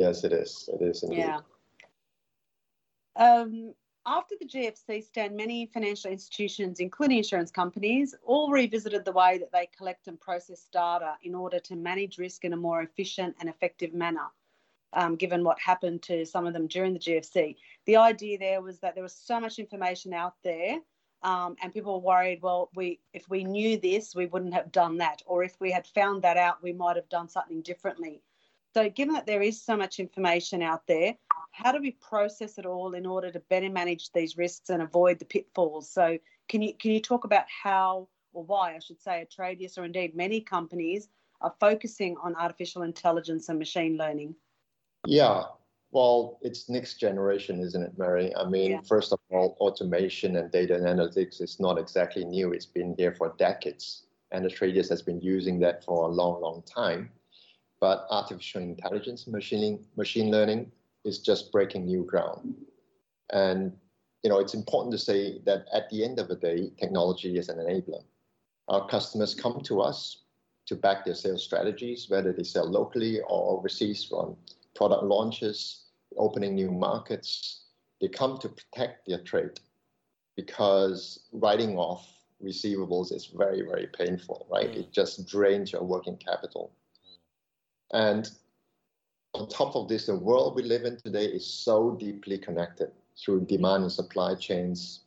yes 0.00 0.24
it 0.24 0.32
is 0.32 0.68
it 0.72 0.82
is 0.82 1.02
indeed. 1.02 1.18
yeah 1.18 1.40
um, 3.16 3.74
after 4.06 4.34
the 4.40 4.46
GFC 4.46 5.04
Stan, 5.04 5.36
many 5.36 5.66
financial 5.66 6.10
institutions, 6.10 6.80
including 6.80 7.18
insurance 7.18 7.50
companies, 7.50 8.14
all 8.24 8.50
revisited 8.50 9.04
the 9.04 9.12
way 9.12 9.36
that 9.38 9.52
they 9.52 9.68
collect 9.76 10.08
and 10.08 10.18
process 10.18 10.66
data 10.72 11.16
in 11.22 11.34
order 11.34 11.58
to 11.60 11.76
manage 11.76 12.18
risk 12.18 12.44
in 12.44 12.54
a 12.54 12.56
more 12.56 12.82
efficient 12.82 13.36
and 13.40 13.48
effective 13.48 13.92
manner. 13.92 14.28
Um, 14.92 15.14
given 15.14 15.44
what 15.44 15.60
happened 15.60 16.02
to 16.04 16.24
some 16.24 16.46
of 16.46 16.52
them 16.52 16.66
during 16.66 16.94
the 16.94 16.98
GFC, 16.98 17.56
the 17.84 17.96
idea 17.96 18.38
there 18.38 18.60
was 18.60 18.80
that 18.80 18.94
there 18.94 19.04
was 19.04 19.14
so 19.14 19.38
much 19.38 19.60
information 19.60 20.12
out 20.12 20.34
there, 20.42 20.78
um, 21.22 21.54
and 21.62 21.72
people 21.72 21.92
were 22.00 22.08
worried. 22.08 22.40
Well, 22.42 22.70
we 22.74 22.98
if 23.12 23.28
we 23.28 23.44
knew 23.44 23.78
this, 23.78 24.16
we 24.16 24.26
wouldn't 24.26 24.54
have 24.54 24.72
done 24.72 24.96
that, 24.98 25.22
or 25.26 25.44
if 25.44 25.60
we 25.60 25.70
had 25.70 25.86
found 25.86 26.22
that 26.22 26.36
out, 26.36 26.60
we 26.60 26.72
might 26.72 26.96
have 26.96 27.08
done 27.08 27.28
something 27.28 27.62
differently. 27.62 28.22
So, 28.74 28.88
given 28.88 29.14
that 29.14 29.26
there 29.26 29.42
is 29.42 29.62
so 29.62 29.76
much 29.76 29.98
information 29.98 30.62
out 30.62 30.86
there, 30.86 31.16
how 31.52 31.72
do 31.72 31.80
we 31.80 31.92
process 31.92 32.56
it 32.56 32.66
all 32.66 32.94
in 32.94 33.04
order 33.04 33.30
to 33.32 33.40
better 33.40 33.68
manage 33.68 34.12
these 34.12 34.36
risks 34.36 34.70
and 34.70 34.80
avoid 34.80 35.18
the 35.18 35.24
pitfalls? 35.24 35.90
So, 35.90 36.18
can 36.48 36.62
you 36.62 36.74
can 36.74 36.92
you 36.92 37.00
talk 37.00 37.24
about 37.24 37.46
how 37.48 38.08
or 38.32 38.44
why 38.44 38.76
I 38.76 38.78
should 38.78 39.00
say 39.00 39.26
Atradius 39.26 39.76
or 39.76 39.84
indeed 39.84 40.14
many 40.14 40.40
companies 40.40 41.08
are 41.40 41.54
focusing 41.58 42.16
on 42.22 42.36
artificial 42.36 42.82
intelligence 42.82 43.48
and 43.48 43.58
machine 43.58 43.96
learning? 43.96 44.36
Yeah, 45.04 45.44
well, 45.90 46.38
it's 46.42 46.68
next 46.68 47.00
generation, 47.00 47.60
isn't 47.60 47.82
it, 47.82 47.98
Mary? 47.98 48.32
I 48.36 48.44
mean, 48.44 48.72
yeah. 48.72 48.80
first 48.86 49.12
of 49.12 49.18
all, 49.30 49.56
automation 49.58 50.36
and 50.36 50.50
data 50.52 50.74
analytics 50.74 51.40
is 51.40 51.58
not 51.58 51.78
exactly 51.78 52.24
new. 52.24 52.52
It's 52.52 52.66
been 52.66 52.94
here 52.96 53.12
for 53.12 53.34
decades, 53.36 54.04
and 54.30 54.44
Atradius 54.44 54.88
has 54.90 55.02
been 55.02 55.20
using 55.20 55.58
that 55.60 55.84
for 55.84 56.04
a 56.04 56.08
long, 56.08 56.40
long 56.40 56.62
time 56.62 57.10
but 57.80 58.06
artificial 58.10 58.62
intelligence, 58.62 59.26
machine 59.26 59.84
machine 59.96 60.30
learning 60.30 60.70
is 61.04 61.18
just 61.18 61.50
breaking 61.50 61.86
new 61.86 62.04
ground. 62.04 62.54
And 63.32 63.72
you 64.22 64.28
know, 64.28 64.38
it's 64.38 64.54
important 64.54 64.92
to 64.92 64.98
say 64.98 65.40
that 65.46 65.66
at 65.72 65.88
the 65.90 66.04
end 66.04 66.18
of 66.18 66.28
the 66.28 66.36
day, 66.36 66.70
technology 66.78 67.38
is 67.38 67.48
an 67.48 67.56
enabler. 67.56 68.02
Our 68.68 68.86
customers 68.86 69.34
come 69.34 69.60
to 69.62 69.80
us 69.80 70.24
to 70.66 70.76
back 70.76 71.04
their 71.04 71.14
sales 71.14 71.42
strategies, 71.42 72.08
whether 72.10 72.32
they 72.32 72.44
sell 72.44 72.70
locally 72.70 73.20
or 73.22 73.58
overseas 73.58 74.04
from 74.04 74.36
product 74.76 75.04
launches, 75.04 75.86
opening 76.16 76.54
new 76.54 76.70
markets. 76.70 77.64
They 78.00 78.08
come 78.08 78.38
to 78.38 78.48
protect 78.48 79.06
their 79.06 79.22
trade 79.22 79.58
because 80.36 81.26
writing 81.32 81.76
off 81.76 82.08
receivables 82.42 83.12
is 83.12 83.26
very, 83.26 83.62
very 83.62 83.88
painful, 83.88 84.46
right? 84.50 84.70
Mm. 84.70 84.76
It 84.76 84.92
just 84.92 85.26
drains 85.26 85.72
your 85.72 85.82
working 85.82 86.16
capital. 86.16 86.72
And 87.92 88.30
on 89.34 89.48
top 89.48 89.76
of 89.76 89.88
this, 89.88 90.06
the 90.06 90.16
world 90.16 90.56
we 90.56 90.62
live 90.62 90.84
in 90.84 90.96
today 90.96 91.26
is 91.26 91.46
so 91.46 91.92
deeply 91.92 92.38
connected 92.38 92.90
through 93.16 93.46
demand 93.46 93.84
and 93.84 93.92
supply 93.92 94.34
chains, 94.34 95.00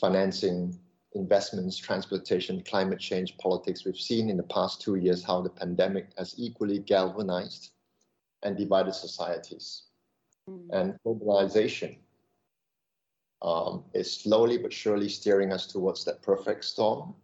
financing, 0.00 0.78
investments, 1.14 1.76
transportation, 1.76 2.62
climate 2.62 2.98
change, 2.98 3.36
politics. 3.38 3.84
We've 3.84 3.96
seen 3.96 4.28
in 4.28 4.36
the 4.36 4.42
past 4.44 4.80
two 4.80 4.96
years 4.96 5.22
how 5.22 5.40
the 5.40 5.50
pandemic 5.50 6.08
has 6.18 6.34
equally 6.36 6.78
galvanized 6.78 7.70
and 8.42 8.56
divided 8.56 8.94
societies. 8.94 9.84
Mm. 10.50 10.68
And 10.72 10.98
globalization 11.06 11.98
um, 13.42 13.84
is 13.94 14.12
slowly 14.12 14.58
but 14.58 14.72
surely 14.72 15.08
steering 15.08 15.52
us 15.52 15.66
towards 15.66 16.04
that 16.04 16.22
perfect 16.22 16.64
storm. 16.64 17.14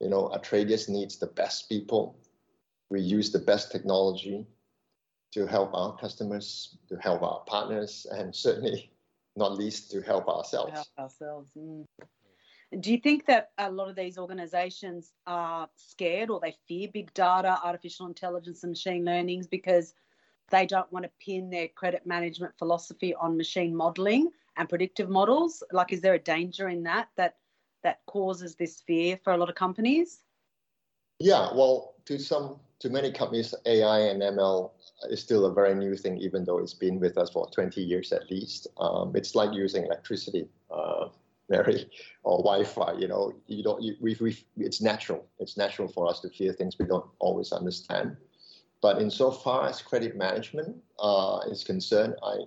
You 0.00 0.08
know, 0.08 0.30
Atradius 0.34 0.88
needs 0.88 1.18
the 1.18 1.26
best 1.26 1.68
people 1.68 2.16
we 2.92 3.00
use 3.00 3.32
the 3.32 3.38
best 3.38 3.72
technology 3.72 4.46
to 5.32 5.46
help 5.46 5.70
our 5.72 5.96
customers, 5.96 6.76
to 6.90 6.96
help 6.96 7.22
our 7.22 7.40
partners, 7.46 8.06
and 8.10 8.36
certainly 8.36 8.92
not 9.34 9.56
least 9.56 9.90
to 9.90 10.02
help 10.02 10.28
ourselves. 10.28 10.72
Help 10.74 10.86
ourselves. 10.98 11.50
Mm. 11.58 11.86
Do 12.80 12.92
you 12.92 12.98
think 12.98 13.24
that 13.26 13.52
a 13.56 13.70
lot 13.70 13.88
of 13.88 13.96
these 13.96 14.18
organizations 14.18 15.12
are 15.26 15.70
scared 15.74 16.28
or 16.28 16.38
they 16.38 16.54
fear 16.68 16.88
big 16.92 17.12
data, 17.14 17.58
artificial 17.64 18.06
intelligence, 18.06 18.62
and 18.62 18.72
machine 18.72 19.06
learnings 19.06 19.46
because 19.46 19.94
they 20.50 20.66
don't 20.66 20.92
want 20.92 21.04
to 21.04 21.10
pin 21.18 21.48
their 21.48 21.68
credit 21.68 22.06
management 22.06 22.52
philosophy 22.58 23.14
on 23.14 23.38
machine 23.38 23.74
modeling 23.74 24.28
and 24.58 24.68
predictive 24.68 25.08
models? 25.08 25.62
Like, 25.72 25.94
is 25.94 26.02
there 26.02 26.14
a 26.14 26.18
danger 26.18 26.68
in 26.68 26.82
that 26.82 27.08
that 27.16 27.36
that 27.84 28.00
causes 28.04 28.54
this 28.54 28.82
fear 28.86 29.18
for 29.24 29.32
a 29.32 29.36
lot 29.38 29.48
of 29.48 29.54
companies? 29.54 30.20
Yeah, 31.18 31.54
well, 31.54 31.94
to 32.06 32.18
some 32.18 32.58
to 32.82 32.90
many 32.90 33.12
companies, 33.12 33.54
AI 33.64 34.00
and 34.00 34.20
ML 34.20 34.72
is 35.08 35.22
still 35.22 35.46
a 35.46 35.54
very 35.54 35.74
new 35.74 35.96
thing, 35.96 36.18
even 36.18 36.44
though 36.44 36.58
it's 36.58 36.74
been 36.74 36.98
with 36.98 37.16
us 37.16 37.30
for 37.30 37.48
20 37.48 37.80
years 37.80 38.12
at 38.12 38.28
least. 38.28 38.66
Um, 38.76 39.12
it's 39.14 39.36
like 39.36 39.52
using 39.52 39.84
electricity, 39.84 40.48
uh, 40.68 41.06
Mary, 41.48 41.88
or 42.24 42.38
Wi-Fi. 42.38 42.94
You 42.94 43.06
know, 43.06 43.32
you 43.46 43.62
don't. 43.62 43.80
You, 43.80 43.94
we, 44.00 44.16
we, 44.20 44.36
it's 44.56 44.80
natural. 44.80 45.24
It's 45.38 45.56
natural 45.56 45.86
for 45.86 46.08
us 46.08 46.18
to 46.20 46.28
fear 46.28 46.52
things 46.52 46.76
we 46.76 46.86
don't 46.86 47.06
always 47.20 47.52
understand. 47.52 48.16
But 48.80 49.00
insofar 49.00 49.68
as 49.68 49.80
credit 49.80 50.16
management 50.16 50.76
uh, 50.98 51.38
is 51.48 51.62
concerned, 51.62 52.16
I, 52.24 52.38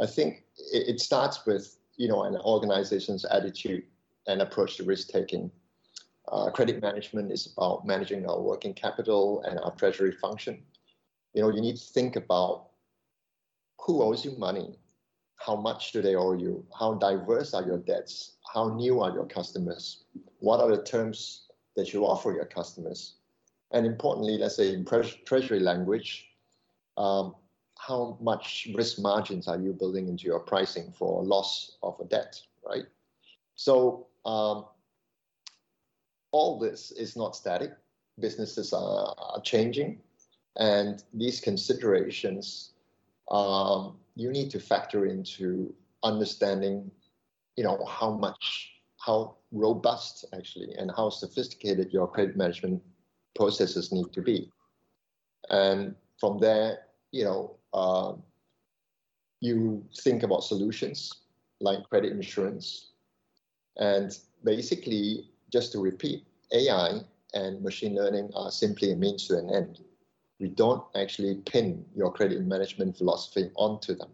I 0.00 0.06
think 0.06 0.44
it, 0.72 0.90
it 0.90 1.00
starts 1.00 1.44
with 1.44 1.76
you 1.96 2.06
know 2.06 2.22
an 2.22 2.36
organization's 2.36 3.24
attitude 3.24 3.82
and 4.28 4.42
approach 4.42 4.76
to 4.76 4.84
risk 4.84 5.08
taking. 5.08 5.50
Uh, 6.30 6.50
credit 6.50 6.80
management 6.80 7.32
is 7.32 7.52
about 7.56 7.86
managing 7.86 8.26
our 8.26 8.40
working 8.40 8.72
capital 8.72 9.42
and 9.42 9.58
our 9.60 9.74
treasury 9.74 10.12
function. 10.12 10.62
You 11.34 11.42
know, 11.42 11.50
you 11.50 11.60
need 11.60 11.76
to 11.76 11.92
think 11.92 12.16
about 12.16 12.68
who 13.80 14.02
owes 14.02 14.24
you 14.24 14.36
money, 14.38 14.78
how 15.36 15.56
much 15.56 15.92
do 15.92 16.00
they 16.00 16.14
owe 16.14 16.34
you, 16.34 16.64
how 16.78 16.94
diverse 16.94 17.54
are 17.54 17.64
your 17.64 17.78
debts, 17.78 18.36
how 18.54 18.68
new 18.74 19.00
are 19.00 19.12
your 19.12 19.26
customers, 19.26 20.04
what 20.38 20.60
are 20.60 20.74
the 20.74 20.82
terms 20.82 21.46
that 21.76 21.92
you 21.92 22.04
offer 22.04 22.32
your 22.32 22.44
customers, 22.44 23.16
and 23.72 23.86
importantly, 23.86 24.36
let's 24.36 24.56
say 24.56 24.72
in 24.72 24.84
treasury 24.84 25.58
language, 25.58 26.28
um, 26.96 27.34
how 27.78 28.16
much 28.20 28.68
risk 28.74 28.98
margins 29.00 29.48
are 29.48 29.58
you 29.58 29.72
building 29.72 30.08
into 30.08 30.24
your 30.24 30.40
pricing 30.40 30.92
for 30.92 31.24
loss 31.24 31.78
of 31.82 31.98
a 31.98 32.04
debt, 32.04 32.40
right? 32.64 32.84
So 33.56 34.06
um, 34.24 34.66
all 36.32 36.58
this 36.58 36.90
is 36.90 37.16
not 37.16 37.36
static. 37.36 37.72
Businesses 38.18 38.72
are, 38.72 39.14
are 39.18 39.40
changing, 39.42 40.00
and 40.56 41.02
these 41.14 41.40
considerations 41.40 42.72
um, 43.30 43.96
you 44.16 44.30
need 44.30 44.50
to 44.50 44.60
factor 44.60 45.06
into 45.06 45.72
understanding, 46.02 46.90
you 47.56 47.64
know, 47.64 47.82
how 47.86 48.10
much, 48.10 48.72
how 48.98 49.36
robust 49.52 50.26
actually, 50.34 50.74
and 50.74 50.90
how 50.96 51.08
sophisticated 51.08 51.92
your 51.92 52.06
credit 52.06 52.36
management 52.36 52.82
processes 53.34 53.92
need 53.92 54.12
to 54.12 54.20
be. 54.20 54.50
And 55.48 55.94
from 56.20 56.38
there, 56.38 56.80
you 57.10 57.24
know, 57.24 57.56
uh, 57.72 58.12
you 59.40 59.84
think 60.02 60.22
about 60.22 60.44
solutions 60.44 61.12
like 61.60 61.82
credit 61.88 62.12
insurance, 62.12 62.92
and 63.76 64.16
basically 64.44 65.31
just 65.52 65.72
to 65.72 65.78
repeat, 65.78 66.24
AI 66.52 67.00
and 67.34 67.62
machine 67.62 67.94
learning 67.94 68.30
are 68.34 68.50
simply 68.50 68.92
a 68.92 68.96
means 68.96 69.28
to 69.28 69.38
an 69.38 69.50
end. 69.54 69.80
We 70.40 70.48
don't 70.48 70.82
actually 70.96 71.36
pin 71.46 71.84
your 71.94 72.10
credit 72.10 72.40
management 72.42 72.96
philosophy 72.96 73.50
onto 73.54 73.94
them. 73.94 74.08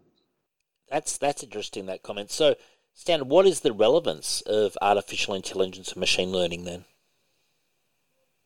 That's 0.89 1.17
that's 1.17 1.43
interesting 1.43 1.85
that 1.87 2.03
comment. 2.03 2.31
So, 2.31 2.55
Stan, 2.93 3.29
what 3.29 3.45
is 3.45 3.61
the 3.61 3.73
relevance 3.73 4.41
of 4.41 4.77
artificial 4.81 5.33
intelligence 5.33 5.91
and 5.91 5.99
machine 5.99 6.31
learning 6.31 6.65
then? 6.65 6.85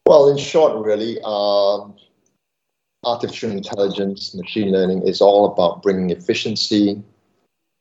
Well, 0.06 0.30
in 0.30 0.38
short, 0.38 0.86
really, 0.86 1.20
um, 1.24 1.96
artificial 3.06 3.52
intelligence, 3.52 4.36
machine 4.36 4.72
learning 4.72 5.08
is 5.08 5.22
all 5.22 5.46
about 5.52 5.82
bringing 5.82 6.10
efficiency, 6.10 7.02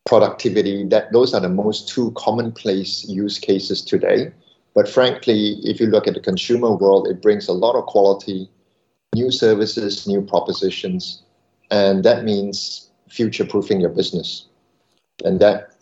productivity. 0.06 0.84
That 0.86 1.12
those 1.12 1.34
are 1.34 1.40
the 1.40 1.48
most 1.48 1.88
two 1.88 2.12
commonplace 2.12 3.04
use 3.04 3.38
cases 3.38 3.82
today. 3.82 4.32
But 4.74 4.88
frankly, 4.88 5.58
if 5.64 5.80
you 5.80 5.86
look 5.86 6.06
at 6.06 6.14
the 6.14 6.20
consumer 6.20 6.72
world, 6.72 7.06
it 7.08 7.20
brings 7.20 7.48
a 7.48 7.52
lot 7.52 7.76
of 7.76 7.86
quality, 7.86 8.48
new 9.14 9.30
services, 9.30 10.06
new 10.06 10.22
propositions, 10.22 11.22
and 11.70 12.04
that 12.04 12.24
means 12.24 12.90
future 13.08 13.44
proofing 13.44 13.80
your 13.80 13.90
business. 13.90 14.46
And 15.24 15.40
that 15.40 15.72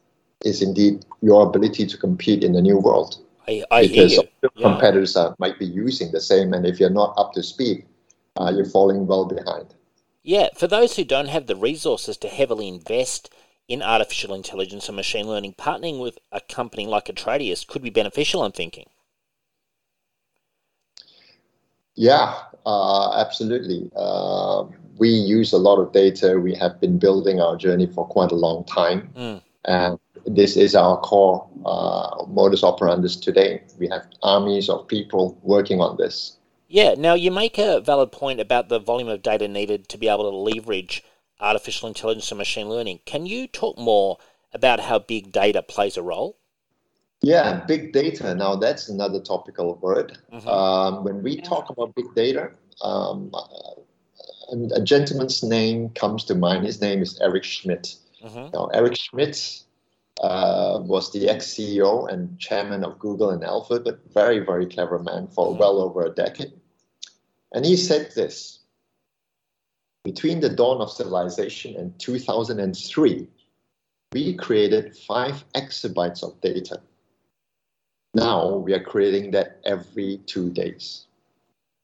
is 0.45 0.63
indeed 0.63 1.05
your 1.21 1.47
ability 1.47 1.87
to 1.87 1.97
compete 1.97 2.43
in 2.43 2.53
the 2.53 2.63
new 2.63 2.79
world. 2.79 3.23
I, 3.47 3.63
I 3.71 3.87
because 3.87 4.13
yeah. 4.15 4.23
competitors 4.61 5.17
are, 5.17 5.35
might 5.39 5.59
be 5.59 5.67
using 5.67 6.13
the 6.13 6.21
same, 6.21 6.53
and 6.53 6.67
if 6.67 6.81
you're 6.81 6.91
not 6.91 7.15
up 7.17 7.33
to 7.35 7.43
speed, 7.43 7.85
uh, 8.39 8.53
you're 8.55 8.69
falling 8.69 9.07
well 9.07 9.25
behind. 9.25 9.75
Yeah, 10.23 10.49
for 10.57 10.67
those 10.67 10.97
who 10.97 11.05
don't 11.05 11.29
have 11.29 11.47
the 11.47 11.57
resources 11.57 12.17
to 12.19 12.29
heavily 12.29 12.69
invest 12.69 13.31
in 13.71 13.83
artificial 13.83 14.35
intelligence 14.35 14.89
and 14.89 14.97
machine 14.97 15.29
learning, 15.29 15.55
partnering 15.57 16.01
with 16.01 16.19
a 16.33 16.41
company 16.41 16.87
like 16.87 17.05
Atradius 17.05 17.65
could 17.65 17.83
be 17.83 17.89
beneficial, 17.89 18.43
I'm 18.43 18.51
thinking. 18.51 18.87
Yeah, 21.95 22.35
uh, 22.67 23.13
absolutely. 23.15 23.89
Uh, 23.95 24.65
we 24.99 25.09
use 25.09 25.53
a 25.53 25.59
lot 25.59 25.79
of 25.79 25.93
data. 25.93 26.39
We 26.41 26.53
have 26.57 26.81
been 26.81 26.99
building 26.99 27.41
our 27.41 27.57
journey 27.57 27.87
for 27.87 28.05
quite 28.07 28.33
a 28.33 28.35
long 28.35 28.65
time. 28.65 29.09
Mm. 29.17 29.43
And 29.67 29.99
this 30.27 30.57
is 30.57 30.75
our 30.75 30.99
core 30.99 31.49
uh, 31.65 32.25
modus 32.27 32.65
operandi 32.65 33.09
today. 33.09 33.63
We 33.79 33.87
have 33.89 34.05
armies 34.25 34.69
of 34.69 34.89
people 34.89 35.39
working 35.43 35.81
on 35.81 35.97
this. 35.97 36.39
Yeah, 36.67 36.95
now 36.99 37.15
you 37.15 37.31
make 37.31 37.57
a 37.59 37.81
valid 37.81 38.11
point 38.11 38.41
about 38.41 38.69
the 38.69 38.81
volume 38.81 39.09
of 39.09 39.23
data 39.23 39.47
needed 39.47 39.89
to 39.91 39.99
be 39.99 40.09
able 40.09 40.31
to 40.31 40.37
leverage 40.37 41.05
artificial 41.41 41.89
intelligence 41.89 42.31
and 42.31 42.39
machine 42.39 42.69
learning. 42.69 43.01
Can 43.05 43.27
you 43.27 43.47
talk 43.47 43.79
more 43.79 44.19
about 44.53 44.81
how 44.81 44.99
big 44.99 45.33
data 45.33 45.63
plays 45.63 45.97
a 45.97 46.03
role? 46.03 46.37
Yeah, 47.23 47.65
big 47.67 47.93
data. 47.93 48.35
Now 48.35 48.57
that's 48.57 48.89
another 48.89 49.21
topical 49.21 49.75
word. 49.77 50.19
Mm-hmm. 50.33 50.49
Um, 50.49 51.05
when 51.05 51.23
we 51.23 51.41
talk 51.41 51.69
about 51.71 51.95
big 51.95 52.15
data, 52.15 52.51
um, 52.81 53.31
a 54.73 54.81
gentleman's 54.81 55.43
name 55.43 55.91
comes 55.91 56.25
to 56.25 56.35
mind. 56.35 56.65
His 56.65 56.81
name 56.81 57.03
is 57.03 57.21
Eric 57.21 57.45
Schmidt. 57.45 57.95
Mm-hmm. 58.25 58.51
Now, 58.53 58.67
Eric 58.75 58.97
Schmidt 58.97 59.63
uh, 60.21 60.81
was 60.83 61.13
the 61.13 61.29
ex 61.29 61.47
CEO 61.47 62.11
and 62.13 62.39
chairman 62.39 62.85
of 62.85 62.99
Google 62.99 63.31
and 63.31 63.45
Alphabet, 63.45 63.95
very, 64.13 64.41
very 64.41 64.67
clever 64.67 64.99
man 64.99 65.29
for 65.29 65.49
mm-hmm. 65.49 65.59
well 65.59 65.81
over 65.81 66.05
a 66.05 66.11
decade. 66.11 66.53
And 67.53 67.65
he 67.65 67.77
said 67.77 68.13
this 68.15 68.60
between 70.11 70.41
the 70.41 70.49
dawn 70.49 70.81
of 70.81 70.91
civilization 70.91 71.77
and 71.77 71.97
2003, 72.01 73.29
we 74.13 74.35
created 74.35 74.97
five 74.97 75.45
exabytes 75.55 76.25
of 76.25 76.41
data. 76.41 76.81
Now 78.15 78.57
we 78.57 78.75
are 78.75 78.83
creating 78.83 79.31
that 79.31 79.61
every 79.65 80.19
two 80.27 80.51
days. 80.51 81.07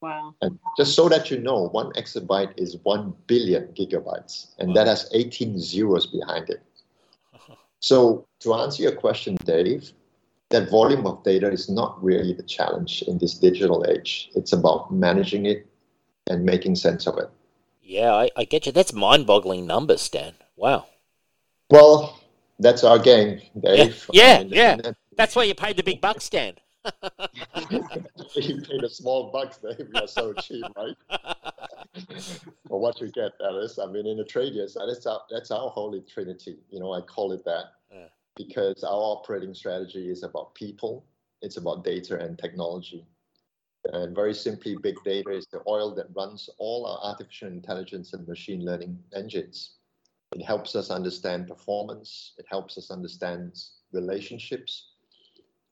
Wow. 0.02 0.34
And 0.42 0.58
just 0.76 0.96
so 0.96 1.08
that 1.08 1.30
you 1.30 1.38
know, 1.38 1.68
one 1.68 1.92
exabyte 1.92 2.52
is 2.56 2.78
1 2.82 3.14
billion 3.28 3.68
gigabytes, 3.78 4.48
and 4.58 4.68
wow. 4.68 4.74
that 4.74 4.86
has 4.88 5.08
18 5.12 5.60
zeros 5.60 6.06
behind 6.06 6.50
it. 6.50 6.62
So, 7.78 8.26
to 8.40 8.54
answer 8.54 8.82
your 8.82 8.96
question, 8.96 9.36
Dave, 9.44 9.92
that 10.48 10.70
volume 10.70 11.06
of 11.06 11.22
data 11.22 11.48
is 11.48 11.68
not 11.68 12.02
really 12.02 12.32
the 12.32 12.42
challenge 12.42 13.02
in 13.02 13.18
this 13.18 13.34
digital 13.34 13.84
age. 13.86 14.30
It's 14.34 14.52
about 14.52 14.92
managing 14.92 15.46
it 15.46 15.66
and 16.26 16.44
making 16.44 16.74
sense 16.76 17.06
of 17.06 17.18
it. 17.18 17.30
Yeah, 17.86 18.12
I, 18.12 18.30
I 18.36 18.44
get 18.44 18.66
you. 18.66 18.72
That's 18.72 18.92
mind 18.92 19.28
boggling 19.28 19.64
numbers, 19.64 20.02
Stan. 20.02 20.34
Wow. 20.56 20.86
Well, 21.70 22.20
that's 22.58 22.82
our 22.82 22.98
game, 22.98 23.40
Dave. 23.60 24.08
Yeah, 24.12 24.40
yeah. 24.40 24.76
yeah. 24.84 24.92
That's 25.16 25.36
why 25.36 25.44
you 25.44 25.54
paid 25.54 25.76
the 25.76 25.84
big 25.84 26.00
bucks, 26.00 26.24
Stan. 26.24 26.54
you 28.34 28.60
paid 28.60 28.82
a 28.82 28.88
small 28.88 29.30
bucks, 29.30 29.58
Dave. 29.58 29.88
You're 29.94 30.08
so 30.08 30.32
cheap, 30.32 30.64
right? 30.76 30.96
For 32.68 32.80
what 32.80 33.00
you 33.00 33.08
get, 33.12 33.38
that 33.38 33.56
is. 33.62 33.78
I 33.78 33.86
mean, 33.86 34.06
in 34.08 34.18
Atradius, 34.18 34.74
that's 34.74 35.06
our, 35.06 35.20
that's 35.30 35.52
our 35.52 35.70
holy 35.70 36.00
trinity. 36.00 36.58
You 36.70 36.80
know, 36.80 36.92
I 36.92 37.02
call 37.02 37.30
it 37.32 37.44
that 37.44 37.66
yeah. 37.92 38.06
because 38.36 38.82
our 38.82 38.90
operating 38.90 39.54
strategy 39.54 40.10
is 40.10 40.24
about 40.24 40.56
people, 40.56 41.04
it's 41.40 41.56
about 41.56 41.84
data 41.84 42.18
and 42.18 42.36
technology. 42.36 43.06
And 43.92 44.14
very 44.14 44.34
simply, 44.34 44.76
big 44.76 44.96
data 45.04 45.30
is 45.30 45.46
the 45.46 45.62
oil 45.66 45.94
that 45.94 46.06
runs 46.14 46.48
all 46.58 46.86
our 46.86 46.98
artificial 47.10 47.48
intelligence 47.48 48.12
and 48.12 48.26
machine 48.26 48.64
learning 48.64 48.98
engines. 49.14 49.76
It 50.32 50.42
helps 50.42 50.74
us 50.74 50.90
understand 50.90 51.48
performance, 51.48 52.34
it 52.38 52.46
helps 52.48 52.76
us 52.78 52.90
understand 52.90 53.58
relationships 53.92 54.92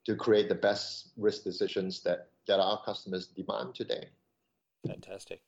to 0.05 0.15
create 0.15 0.49
the 0.49 0.55
best 0.55 1.13
risk 1.17 1.45
decisions 1.45 2.03
that, 2.03 2.29
that 2.47 2.61
our 2.61 2.83
customers 2.85 3.27
demand 3.27 3.75
today. 3.75 4.09
Fantastic. 4.87 5.41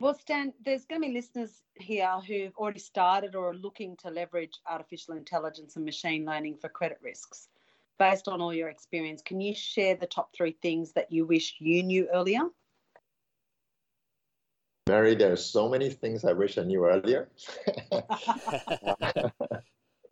Well, 0.00 0.14
Stan, 0.14 0.52
there's 0.64 0.84
going 0.84 1.02
to 1.02 1.08
be 1.08 1.14
listeners 1.14 1.62
here 1.74 2.20
who've 2.26 2.54
already 2.56 2.80
started 2.80 3.34
or 3.34 3.50
are 3.50 3.54
looking 3.54 3.96
to 3.98 4.10
leverage 4.10 4.60
artificial 4.66 5.14
intelligence 5.14 5.76
and 5.76 5.84
machine 5.84 6.24
learning 6.24 6.56
for 6.56 6.68
credit 6.68 6.98
risks 7.02 7.48
based 7.98 8.28
on 8.28 8.40
all 8.40 8.52
your 8.52 8.68
experience, 8.68 9.22
can 9.22 9.40
you 9.40 9.54
share 9.54 9.94
the 9.96 10.06
top 10.06 10.34
three 10.34 10.56
things 10.62 10.92
that 10.92 11.12
you 11.12 11.26
wish 11.26 11.56
you 11.58 11.82
knew 11.82 12.08
earlier? 12.12 12.42
Mary, 14.88 15.14
there 15.14 15.32
are 15.32 15.36
so 15.36 15.68
many 15.68 15.88
things 15.88 16.24
I 16.24 16.32
wish 16.32 16.58
I 16.58 16.62
knew 16.62 16.84
earlier. 16.84 17.28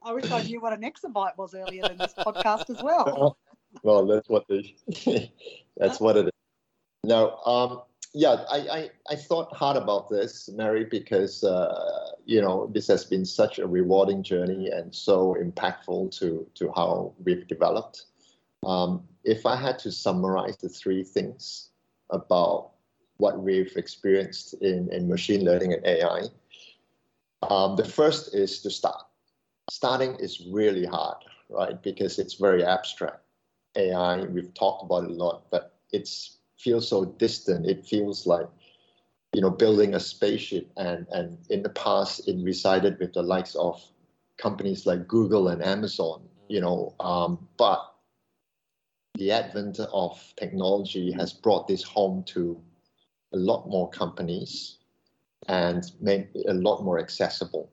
I 0.05 0.13
wish 0.13 0.31
I 0.31 0.43
knew 0.43 0.61
what 0.61 0.73
an 0.73 0.83
exabyte 0.83 1.37
was 1.37 1.55
earlier 1.55 1.85
in 1.91 1.99
this 1.99 2.15
podcast 2.15 2.71
as 2.71 2.83
well. 2.83 3.37
Well, 3.83 4.07
that's 4.07 4.29
what 4.29 4.47
the 4.49 4.71
that's 5.79 5.99
what 5.99 6.19
it 6.19 6.27
is. 6.27 6.33
No, 7.05 7.39
um, 7.47 7.83
yeah, 8.15 8.45
I, 8.51 8.57
I, 8.57 8.91
I, 9.11 9.17
thought 9.17 9.55
hard 9.57 9.77
about 9.77 10.11
this, 10.11 10.49
Mary, 10.51 10.85
because 10.85 11.43
uh, 11.45 12.11
you 12.27 12.43
know 12.43 12.71
this 12.73 12.87
has 12.89 13.05
been 13.05 13.25
such 13.25 13.59
a 13.59 13.67
rewarding 13.67 14.23
journey 14.23 14.69
and 14.69 14.95
so 14.95 15.37
impactful 15.41 16.17
to 16.19 16.47
to 16.55 16.73
how 16.77 17.15
we've 17.25 17.47
developed. 17.47 18.05
Um, 18.67 19.03
if 19.25 19.47
I 19.47 19.57
had 19.57 19.79
to 19.81 19.93
summarize 19.93 20.59
the 20.59 20.69
three 20.69 21.05
things 21.05 21.71
about 22.11 22.73
what 23.17 23.41
we've 23.41 23.77
experienced 23.77 24.55
in, 24.55 24.93
in 24.93 25.09
machine 25.09 25.45
learning 25.45 25.73
and 25.73 25.87
AI, 25.87 26.23
um, 27.43 27.77
the 27.77 27.85
first 27.85 28.35
is 28.35 28.61
to 28.61 28.71
start. 28.71 29.05
Starting 29.71 30.17
is 30.17 30.47
really 30.51 30.85
hard, 30.85 31.19
right? 31.49 31.81
Because 31.83 32.19
it's 32.19 32.35
very 32.35 32.65
abstract. 32.65 33.21
AI, 33.77 34.25
we've 34.25 34.53
talked 34.53 34.85
about 34.85 35.05
it 35.05 35.11
a 35.11 35.15
lot, 35.15 35.51
but 35.51 35.79
it's 35.93 36.39
feels 36.63 36.89
so 36.89 37.05
distant. 37.05 37.67
It 37.67 37.85
feels 37.85 38.27
like, 38.27 38.49
you 39.33 39.41
know, 39.41 39.51
building 39.51 39.95
a 39.95 40.01
spaceship. 40.01 40.71
And, 40.77 41.07
and 41.11 41.39
in 41.51 41.63
the 41.63 41.71
past, 41.71 42.29
it 42.29 42.43
resided 42.43 42.99
with 42.99 43.13
the 43.13 43.23
likes 43.23 43.55
of 43.55 43.83
companies 44.39 44.87
like 44.87 45.09
Google 45.09 45.49
and 45.49 45.63
Amazon, 45.63 46.23
you 46.49 46.61
know. 46.61 46.95
Um, 47.01 47.49
but 47.57 47.81
the 49.15 49.31
advent 49.33 49.79
of 49.93 50.35
technology 50.37 51.13
has 51.13 51.33
brought 51.33 51.69
this 51.69 51.83
home 51.83 52.25
to 52.25 52.61
a 53.33 53.37
lot 53.37 53.69
more 53.69 53.89
companies 53.91 54.79
and 55.49 55.91
made 56.01 56.29
it 56.35 56.47
a 56.49 56.55
lot 56.55 56.83
more 56.83 56.99
accessible. 56.99 57.71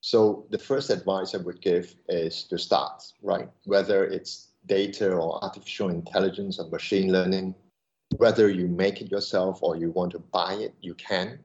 So 0.00 0.46
the 0.50 0.58
first 0.58 0.90
advice 0.90 1.34
I 1.34 1.38
would 1.38 1.62
give 1.62 1.94
is 2.08 2.44
to 2.44 2.58
start, 2.58 3.02
right? 3.22 3.48
Whether 3.64 4.04
it's 4.04 4.48
data 4.66 5.10
or 5.12 5.42
artificial 5.42 5.88
intelligence 5.88 6.58
or 6.58 6.68
machine 6.68 7.10
learning, 7.10 7.54
whether 8.18 8.48
you 8.48 8.68
make 8.68 9.00
it 9.00 9.10
yourself 9.10 9.58
or 9.62 9.76
you 9.76 9.90
want 9.90 10.12
to 10.12 10.18
buy 10.18 10.54
it, 10.54 10.74
you 10.80 10.94
can 10.94 11.38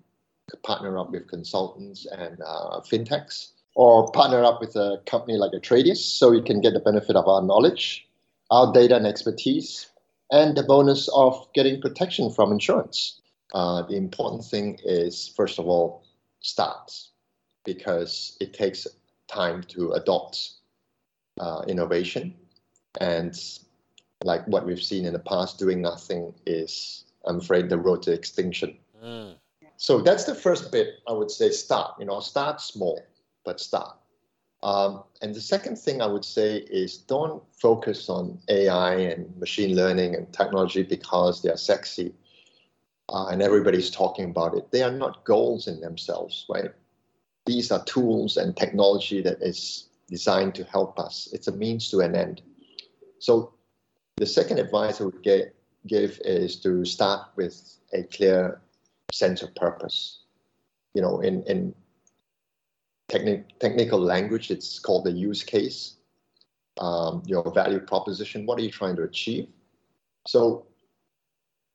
partner 0.64 0.98
up 0.98 1.12
with 1.12 1.28
consultants 1.28 2.06
and 2.06 2.40
uh, 2.46 2.80
fintechs, 2.82 3.52
or 3.76 4.12
partner 4.12 4.44
up 4.44 4.60
with 4.60 4.76
a 4.76 5.02
company 5.06 5.38
like 5.38 5.52
Atradius 5.52 5.98
so 5.98 6.32
you 6.32 6.42
can 6.42 6.60
get 6.62 6.74
the 6.74 6.80
benefit 6.80 7.16
of 7.16 7.28
our 7.28 7.42
knowledge, 7.42 8.08
our 8.50 8.74
data 8.74 8.96
and 8.96 9.06
expertise, 9.06 9.88
and 10.32 10.58
the 10.58 10.64
bonus 10.64 11.08
of 11.10 11.48
getting 11.54 11.82
protection 11.82 12.32
from 12.32 12.52
insurance. 12.52 13.22
Uh, 13.54 13.82
the 13.84 13.96
important 13.96 14.44
thing 14.44 14.80
is, 14.84 15.32
first 15.36 15.60
of 15.60 15.68
all, 15.68 16.04
start 16.42 16.92
because 17.66 18.38
it 18.40 18.54
takes 18.54 18.88
time 19.28 19.64
to 19.64 19.92
adopt 19.92 20.52
uh, 21.40 21.64
innovation 21.68 22.34
and 23.00 23.40
like 24.24 24.46
what 24.48 24.66
we've 24.66 24.84
seen 24.84 25.06
in 25.06 25.14
the 25.14 25.20
past, 25.20 25.58
doing 25.60 25.82
nothing 25.82 26.34
is, 26.46 27.06
I'm 27.26 27.38
afraid, 27.38 27.70
the 27.70 27.78
road 27.78 28.02
to 28.04 28.12
extinction. 28.12 28.78
Mm. 29.04 29.36
So 29.78 30.02
that's 30.02 30.26
the 30.26 30.36
first 30.36 30.72
bit 30.72 30.96
I 31.08 31.14
would 31.14 31.32
say 31.32 31.52
start, 31.52 31.96
you 32.00 32.06
know, 32.06 32.20
start 32.20 32.60
small, 32.60 33.02
but 33.46 33.60
start. 33.60 33.96
Um, 34.62 35.04
and 35.22 35.34
the 35.34 35.40
second 35.40 35.78
thing 35.78 36.02
I 36.02 36.06
would 36.06 36.26
say 36.26 36.58
is 36.58 36.98
don't 36.98 37.42
focus 37.54 38.10
on 38.10 38.40
AI 38.50 38.96
and 38.96 39.38
machine 39.38 39.74
learning 39.74 40.16
and 40.16 40.32
technology 40.34 40.84
because 40.84 41.42
they 41.42 41.50
are 41.50 41.58
sexy 41.58 42.14
uh, 43.08 43.28
and 43.28 43.42
everybody's 43.42 43.90
talking 43.90 44.26
about 44.26 44.54
it. 44.54 44.70
They 44.72 44.84
are 44.84 44.92
not 44.92 45.24
goals 45.24 45.68
in 45.68 45.80
themselves, 45.80 46.46
right? 46.50 46.72
These 47.46 47.72
are 47.72 47.84
tools 47.86 48.36
and 48.36 48.56
technology 48.56 49.22
that 49.22 49.42
is 49.42 49.88
designed 50.10 50.56
to 50.56 50.66
help 50.66 51.00
us. 51.00 51.30
It's 51.32 51.48
a 51.48 51.54
means 51.54 51.90
to 51.92 52.00
an 52.00 52.16
end. 52.16 52.42
So 53.20 53.54
the 54.20 54.26
second 54.26 54.60
advice 54.60 55.00
I 55.00 55.06
would 55.06 55.24
get, 55.24 55.56
give 55.88 56.20
is 56.26 56.58
to 56.58 56.84
start 56.84 57.30
with 57.38 57.78
a 57.94 58.04
clear 58.04 58.62
sense 59.14 59.42
of 59.42 59.56
purpose. 59.56 60.24
You 60.94 61.02
know, 61.02 61.22
in, 61.22 61.44
in 61.44 61.74
techni- 63.10 63.46
technical 63.60 64.00
language, 64.00 64.52
it's 64.52 64.78
called 64.78 65.06
the 65.06 65.12
use 65.12 65.42
case, 65.42 65.96
um, 66.80 67.24
your 67.26 67.50
value 67.54 67.80
proposition. 67.80 68.46
What 68.46 68.60
are 68.60 68.64
you 68.64 68.72
trying 68.72 68.98
to 68.98 69.04
achieve? 69.04 69.48
So, 70.28 70.66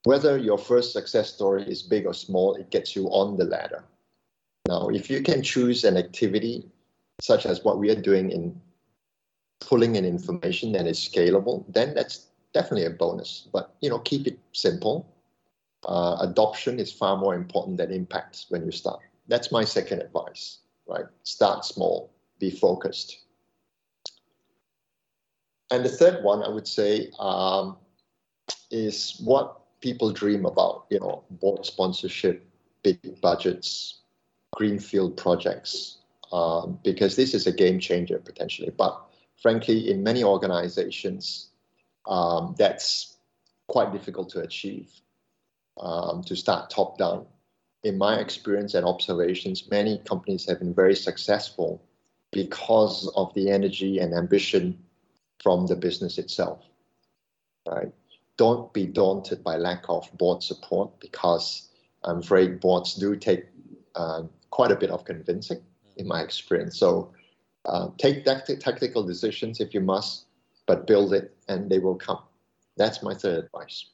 whether 0.05 0.37
your 0.37 0.59
first 0.59 0.93
success 0.93 1.33
story 1.33 1.63
is 1.63 1.83
big 1.83 2.05
or 2.05 2.13
small, 2.13 2.57
it 2.57 2.71
gets 2.71 2.95
you 2.95 3.07
on 3.07 3.39
the 3.39 3.45
ladder. 3.45 3.85
Now, 4.69 4.89
if 4.89 5.09
you 5.09 5.23
can 5.23 5.43
choose 5.43 5.85
an 5.85 5.97
activity 5.97 6.69
such 7.23 7.47
as 7.47 7.65
what 7.65 7.79
we 7.79 7.91
are 7.91 8.01
doing 8.01 8.31
in 8.31 8.61
pulling 9.61 9.97
in 9.97 10.05
information 10.05 10.73
that 10.73 10.87
is 10.87 10.99
scalable, 10.99 11.65
then 11.73 11.95
that's 11.95 12.27
definitely 12.55 12.87
a 12.87 12.91
bonus. 12.91 13.49
But 13.53 13.75
you 13.81 13.91
know, 13.91 13.99
keep 13.99 14.27
it 14.27 14.39
simple. 14.53 15.07
Uh, 15.87 16.17
adoption 16.21 16.81
is 16.81 16.91
far 16.91 17.17
more 17.19 17.35
important 17.35 17.77
than 17.77 17.91
impact 17.91 18.47
when 18.49 18.65
you 18.65 18.71
start. 18.71 19.01
That's 19.29 19.53
my 19.53 19.65
second 19.65 20.01
advice. 20.01 20.59
Right, 20.87 21.05
start 21.23 21.65
small, 21.65 22.11
be 22.39 22.51
focused. 22.51 23.19
And 25.71 25.85
the 25.85 25.89
third 25.89 26.23
one, 26.23 26.43
I 26.43 26.49
would 26.49 26.69
say, 26.69 27.11
um, 27.19 27.77
is 28.71 29.19
what 29.25 29.61
people 29.81 30.13
dream 30.13 30.45
about. 30.45 30.87
You 30.91 31.01
know, 31.01 31.25
board 31.31 31.65
sponsorship, 31.65 32.47
big 32.83 33.21
budgets, 33.21 34.01
greenfield 34.55 35.17
projects, 35.17 35.99
um, 36.33 36.79
because 36.85 37.17
this 37.17 37.35
is 37.35 37.47
a 37.47 37.53
game 37.53 37.81
changer 37.81 38.19
potentially. 38.19 38.71
But 38.77 39.01
frankly, 39.41 39.91
in 39.91 40.03
many 40.03 40.23
organizations, 40.23 41.49
um, 42.07 42.55
that's 42.59 43.17
quite 43.69 43.93
difficult 43.93 44.31
to 44.31 44.41
achieve. 44.41 44.91
Um, 45.77 46.23
to 46.25 46.37
start 46.37 46.71
top 46.71 46.99
down, 46.99 47.27
in 47.83 47.99
my 47.99 48.19
experience 48.19 48.75
and 48.75 48.87
observations, 48.87 49.69
many 49.71 49.99
companies 49.99 50.47
have 50.47 50.61
been 50.61 50.75
very 50.75 50.95
successful 50.95 51.85
because 52.33 53.13
of 53.17 53.35
the 53.35 53.51
energy 53.51 53.99
and 53.99 54.15
ambition 54.15 54.79
from 55.43 55.67
the 55.67 55.77
business 55.77 56.17
itself. 56.19 56.65
Right? 57.69 57.93
Don't 58.37 58.73
be 58.73 58.87
daunted 58.87 59.45
by 59.45 59.57
lack 59.57 59.85
of 59.89 60.11
board 60.17 60.43
support 60.43 60.99
because 61.01 61.69
I'm 62.05 62.19
afraid 62.19 62.61
boards 62.61 62.95
do 62.95 63.17
take 63.17 63.47
uh, 63.95 64.23
quite 64.51 64.71
a 64.71 64.77
bit 64.77 64.91
of 64.91 65.05
convincing 65.05 65.61
in 65.97 66.09
my 66.09 66.23
experience. 66.23 66.79
So 66.79 67.13
uh, 67.65 67.89
take 67.99 68.25
tactical 68.25 69.03
decisions 69.05 69.61
if 69.61 69.75
you 69.75 69.81
must, 69.81 70.27
but 70.67 70.87
build 70.87 71.13
it 71.13 71.37
and 71.49 71.71
they 71.71 71.79
will 71.79 71.97
come. 71.97 72.21
That's 72.77 73.03
my 73.03 73.15
third 73.15 73.45
advice. 73.45 73.87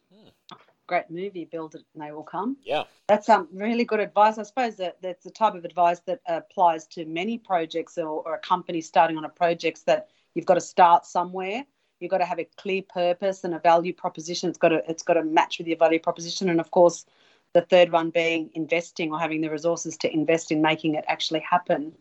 Great 0.86 1.10
movie, 1.10 1.44
build 1.44 1.76
it 1.76 1.82
and 1.94 2.02
they 2.02 2.10
will 2.10 2.24
come. 2.24 2.56
Yeah, 2.64 2.84
that's 3.06 3.28
um 3.28 3.48
really 3.52 3.84
good 3.84 4.00
advice. 4.00 4.38
I 4.38 4.42
suppose 4.42 4.76
that 4.76 4.98
that's 5.00 5.22
the 5.22 5.30
type 5.30 5.54
of 5.54 5.64
advice 5.64 6.00
that 6.00 6.20
applies 6.26 6.86
to 6.88 7.04
many 7.04 7.38
projects 7.38 7.96
or, 7.96 8.22
or 8.26 8.34
a 8.34 8.38
company 8.40 8.80
starting 8.80 9.16
on 9.16 9.24
a 9.24 9.28
project 9.28 9.86
that 9.86 10.08
you've 10.34 10.46
got 10.46 10.54
to 10.54 10.60
start 10.60 11.06
somewhere. 11.06 11.64
You've 12.00 12.10
got 12.10 12.18
to 12.18 12.24
have 12.24 12.40
a 12.40 12.48
clear 12.56 12.82
purpose 12.82 13.44
and 13.44 13.54
a 13.54 13.60
value 13.60 13.92
proposition. 13.92 14.48
It's 14.48 14.58
got 14.58 14.70
to 14.70 14.82
it's 14.90 15.04
got 15.04 15.14
to 15.14 15.22
match 15.22 15.58
with 15.58 15.68
your 15.68 15.76
value 15.76 16.00
proposition, 16.00 16.48
and 16.48 16.58
of 16.58 16.72
course, 16.72 17.06
the 17.52 17.60
third 17.60 17.92
one 17.92 18.10
being 18.10 18.50
investing 18.54 19.12
or 19.12 19.20
having 19.20 19.42
the 19.42 19.50
resources 19.50 19.96
to 19.98 20.12
invest 20.12 20.50
in 20.50 20.60
making 20.62 20.94
it 20.96 21.04
actually 21.06 21.40
happen. 21.40 21.92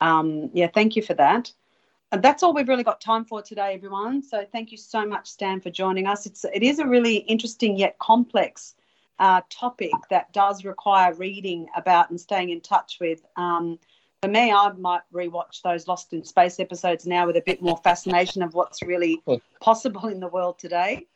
Um, 0.00 0.50
yeah, 0.52 0.68
thank 0.72 0.94
you 0.94 1.02
for 1.02 1.14
that. 1.14 1.52
And 2.12 2.22
that's 2.22 2.42
all 2.42 2.52
we've 2.52 2.68
really 2.68 2.82
got 2.82 3.00
time 3.00 3.24
for 3.24 3.40
today, 3.40 3.74
everyone. 3.74 4.22
So 4.22 4.44
thank 4.50 4.72
you 4.72 4.78
so 4.78 5.06
much, 5.06 5.28
Stan, 5.28 5.60
for 5.60 5.70
joining 5.70 6.06
us. 6.06 6.26
It's 6.26 6.44
it 6.44 6.62
is 6.62 6.78
a 6.78 6.86
really 6.86 7.16
interesting 7.16 7.76
yet 7.76 7.98
complex 7.98 8.74
uh, 9.18 9.42
topic 9.48 9.92
that 10.08 10.32
does 10.32 10.64
require 10.64 11.14
reading 11.14 11.68
about 11.76 12.10
and 12.10 12.20
staying 12.20 12.50
in 12.50 12.60
touch 12.60 12.98
with. 13.00 13.24
Um, 13.36 13.78
for 14.22 14.28
me, 14.28 14.52
I 14.52 14.72
might 14.72 15.02
rewatch 15.14 15.62
those 15.62 15.86
Lost 15.86 16.12
in 16.12 16.24
Space 16.24 16.58
episodes 16.58 17.06
now 17.06 17.26
with 17.26 17.36
a 17.36 17.42
bit 17.42 17.62
more 17.62 17.78
fascination 17.78 18.42
of 18.42 18.54
what's 18.54 18.82
really 18.82 19.22
possible 19.60 20.08
in 20.08 20.20
the 20.20 20.28
world 20.28 20.58
today 20.58 21.06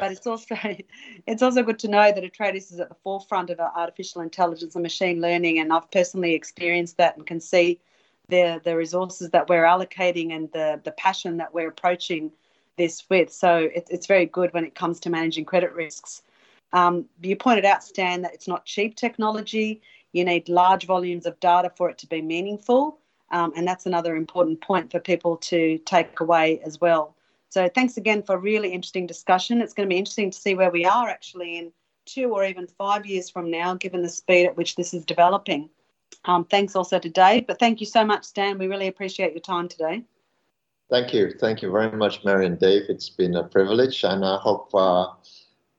but 0.00 0.10
it's 0.12 0.26
also 0.26 0.56
it's 1.26 1.42
also 1.42 1.62
good 1.62 1.78
to 1.80 1.88
know 1.88 2.12
that 2.12 2.24
Atradius 2.24 2.72
is 2.72 2.80
at 2.80 2.88
the 2.88 2.96
forefront 3.02 3.50
of 3.50 3.60
artificial 3.60 4.22
intelligence 4.22 4.74
and 4.74 4.82
machine 4.82 5.20
learning, 5.20 5.58
and 5.58 5.72
I've 5.72 5.90
personally 5.90 6.34
experienced 6.34 6.96
that 6.96 7.16
and 7.16 7.26
can 7.26 7.40
see 7.40 7.80
the 8.32 8.60
the 8.64 8.74
resources 8.76 9.30
that 9.30 9.48
we're 9.48 9.64
allocating 9.64 10.32
and 10.32 10.50
the 10.52 10.80
the 10.82 10.92
passion 10.92 11.36
that 11.36 11.54
we're 11.54 11.68
approaching 11.68 12.32
this 12.78 13.04
with. 13.10 13.30
So 13.30 13.68
it, 13.78 13.86
it's 13.90 14.06
very 14.06 14.26
good 14.26 14.52
when 14.54 14.64
it 14.64 14.74
comes 14.74 14.98
to 15.00 15.10
managing 15.10 15.44
credit 15.44 15.72
risks. 15.74 16.22
Um, 16.72 17.04
you 17.22 17.36
pointed 17.36 17.66
out, 17.66 17.84
Stan, 17.84 18.22
that 18.22 18.32
it's 18.32 18.48
not 18.48 18.64
cheap 18.64 18.96
technology. 18.96 19.82
You 20.12 20.24
need 20.24 20.48
large 20.48 20.86
volumes 20.86 21.26
of 21.26 21.38
data 21.38 21.70
for 21.76 21.90
it 21.90 21.98
to 21.98 22.06
be 22.06 22.22
meaningful, 22.22 22.98
um, 23.30 23.52
and 23.54 23.68
that's 23.68 23.86
another 23.86 24.16
important 24.16 24.62
point 24.62 24.90
for 24.90 24.98
people 24.98 25.36
to 25.52 25.78
take 25.84 26.18
away 26.20 26.60
as 26.64 26.80
well. 26.80 27.14
So 27.50 27.68
thanks 27.68 27.98
again 27.98 28.22
for 28.22 28.36
a 28.36 28.38
really 28.38 28.72
interesting 28.72 29.06
discussion. 29.06 29.60
It's 29.60 29.74
going 29.74 29.86
to 29.86 29.92
be 29.92 29.98
interesting 29.98 30.30
to 30.30 30.38
see 30.38 30.54
where 30.54 30.70
we 30.70 30.86
are 30.86 31.08
actually 31.08 31.58
in 31.58 31.72
two 32.06 32.30
or 32.32 32.46
even 32.46 32.66
five 32.66 33.04
years 33.04 33.28
from 33.28 33.50
now, 33.50 33.74
given 33.74 34.00
the 34.02 34.08
speed 34.08 34.46
at 34.46 34.56
which 34.56 34.74
this 34.74 34.94
is 34.94 35.04
developing. 35.04 35.68
Um, 36.24 36.44
thanks 36.44 36.76
also 36.76 36.98
to 36.98 37.08
Dave, 37.08 37.46
but 37.46 37.58
thank 37.58 37.80
you 37.80 37.86
so 37.86 38.04
much, 38.04 38.24
Stan. 38.24 38.58
We 38.58 38.66
really 38.66 38.86
appreciate 38.86 39.32
your 39.32 39.40
time 39.40 39.68
today. 39.68 40.02
Thank 40.90 41.14
you. 41.14 41.32
Thank 41.40 41.62
you 41.62 41.70
very 41.70 41.90
much, 41.96 42.24
Mary 42.24 42.46
and 42.46 42.58
Dave. 42.58 42.82
It's 42.88 43.08
been 43.08 43.36
a 43.36 43.44
privilege, 43.44 44.04
and 44.04 44.24
I 44.24 44.36
hope 44.36 44.74
uh, 44.74 45.06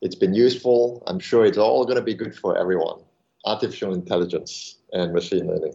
it's 0.02 0.16
been 0.16 0.34
useful. 0.34 1.04
I'm 1.08 1.20
sure 1.20 1.46
it's 1.46 1.58
all 1.58 1.86
going 1.86 1.98
to 1.98 2.04
be 2.04 2.16
good 2.16 2.36
for 2.36 2.58
everyone 2.58 3.02
artificial 3.46 3.94
intelligence 3.94 4.78
and 4.94 5.14
machine 5.14 5.48
learning. 5.48 5.74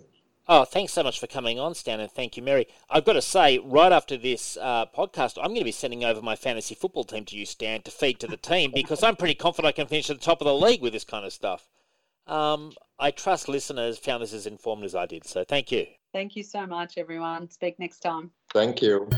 Oh, 0.50 0.64
thanks 0.64 0.94
so 0.94 1.02
much 1.02 1.20
for 1.20 1.26
coming 1.26 1.60
on, 1.60 1.74
Stan, 1.74 2.00
and 2.00 2.10
thank 2.10 2.34
you, 2.36 2.42
Mary. 2.42 2.66
I've 2.88 3.04
got 3.04 3.12
to 3.12 3.22
say, 3.22 3.58
right 3.58 3.92
after 3.92 4.16
this 4.16 4.56
uh, 4.58 4.86
podcast, 4.86 5.36
I'm 5.36 5.48
going 5.48 5.58
to 5.58 5.64
be 5.64 5.72
sending 5.72 6.04
over 6.04 6.22
my 6.22 6.36
fantasy 6.36 6.74
football 6.74 7.04
team 7.04 7.26
to 7.26 7.36
you, 7.36 7.44
Stan, 7.44 7.82
to 7.82 7.90
feed 7.90 8.18
to 8.20 8.26
the 8.26 8.38
team 8.38 8.70
because 8.74 9.02
I'm 9.02 9.16
pretty 9.16 9.34
confident 9.34 9.68
I 9.68 9.72
can 9.72 9.86
finish 9.86 10.08
at 10.08 10.18
the 10.18 10.24
top 10.24 10.40
of 10.40 10.46
the 10.46 10.54
league 10.54 10.80
with 10.80 10.94
this 10.94 11.04
kind 11.04 11.26
of 11.26 11.34
stuff. 11.34 11.68
Um, 12.28 12.72
I 12.98 13.10
trust 13.10 13.48
listeners 13.48 13.98
found 13.98 14.22
this 14.22 14.32
as 14.32 14.46
informative 14.46 14.86
as 14.86 14.94
I 14.94 15.06
did, 15.06 15.26
so 15.26 15.44
thank 15.44 15.72
you. 15.72 15.86
Thank 16.12 16.36
you 16.36 16.42
so 16.42 16.66
much, 16.66 16.98
everyone. 16.98 17.50
Speak 17.50 17.78
next 17.78 18.00
time. 18.00 18.30
Thank 18.52 18.82
you. 18.82 19.08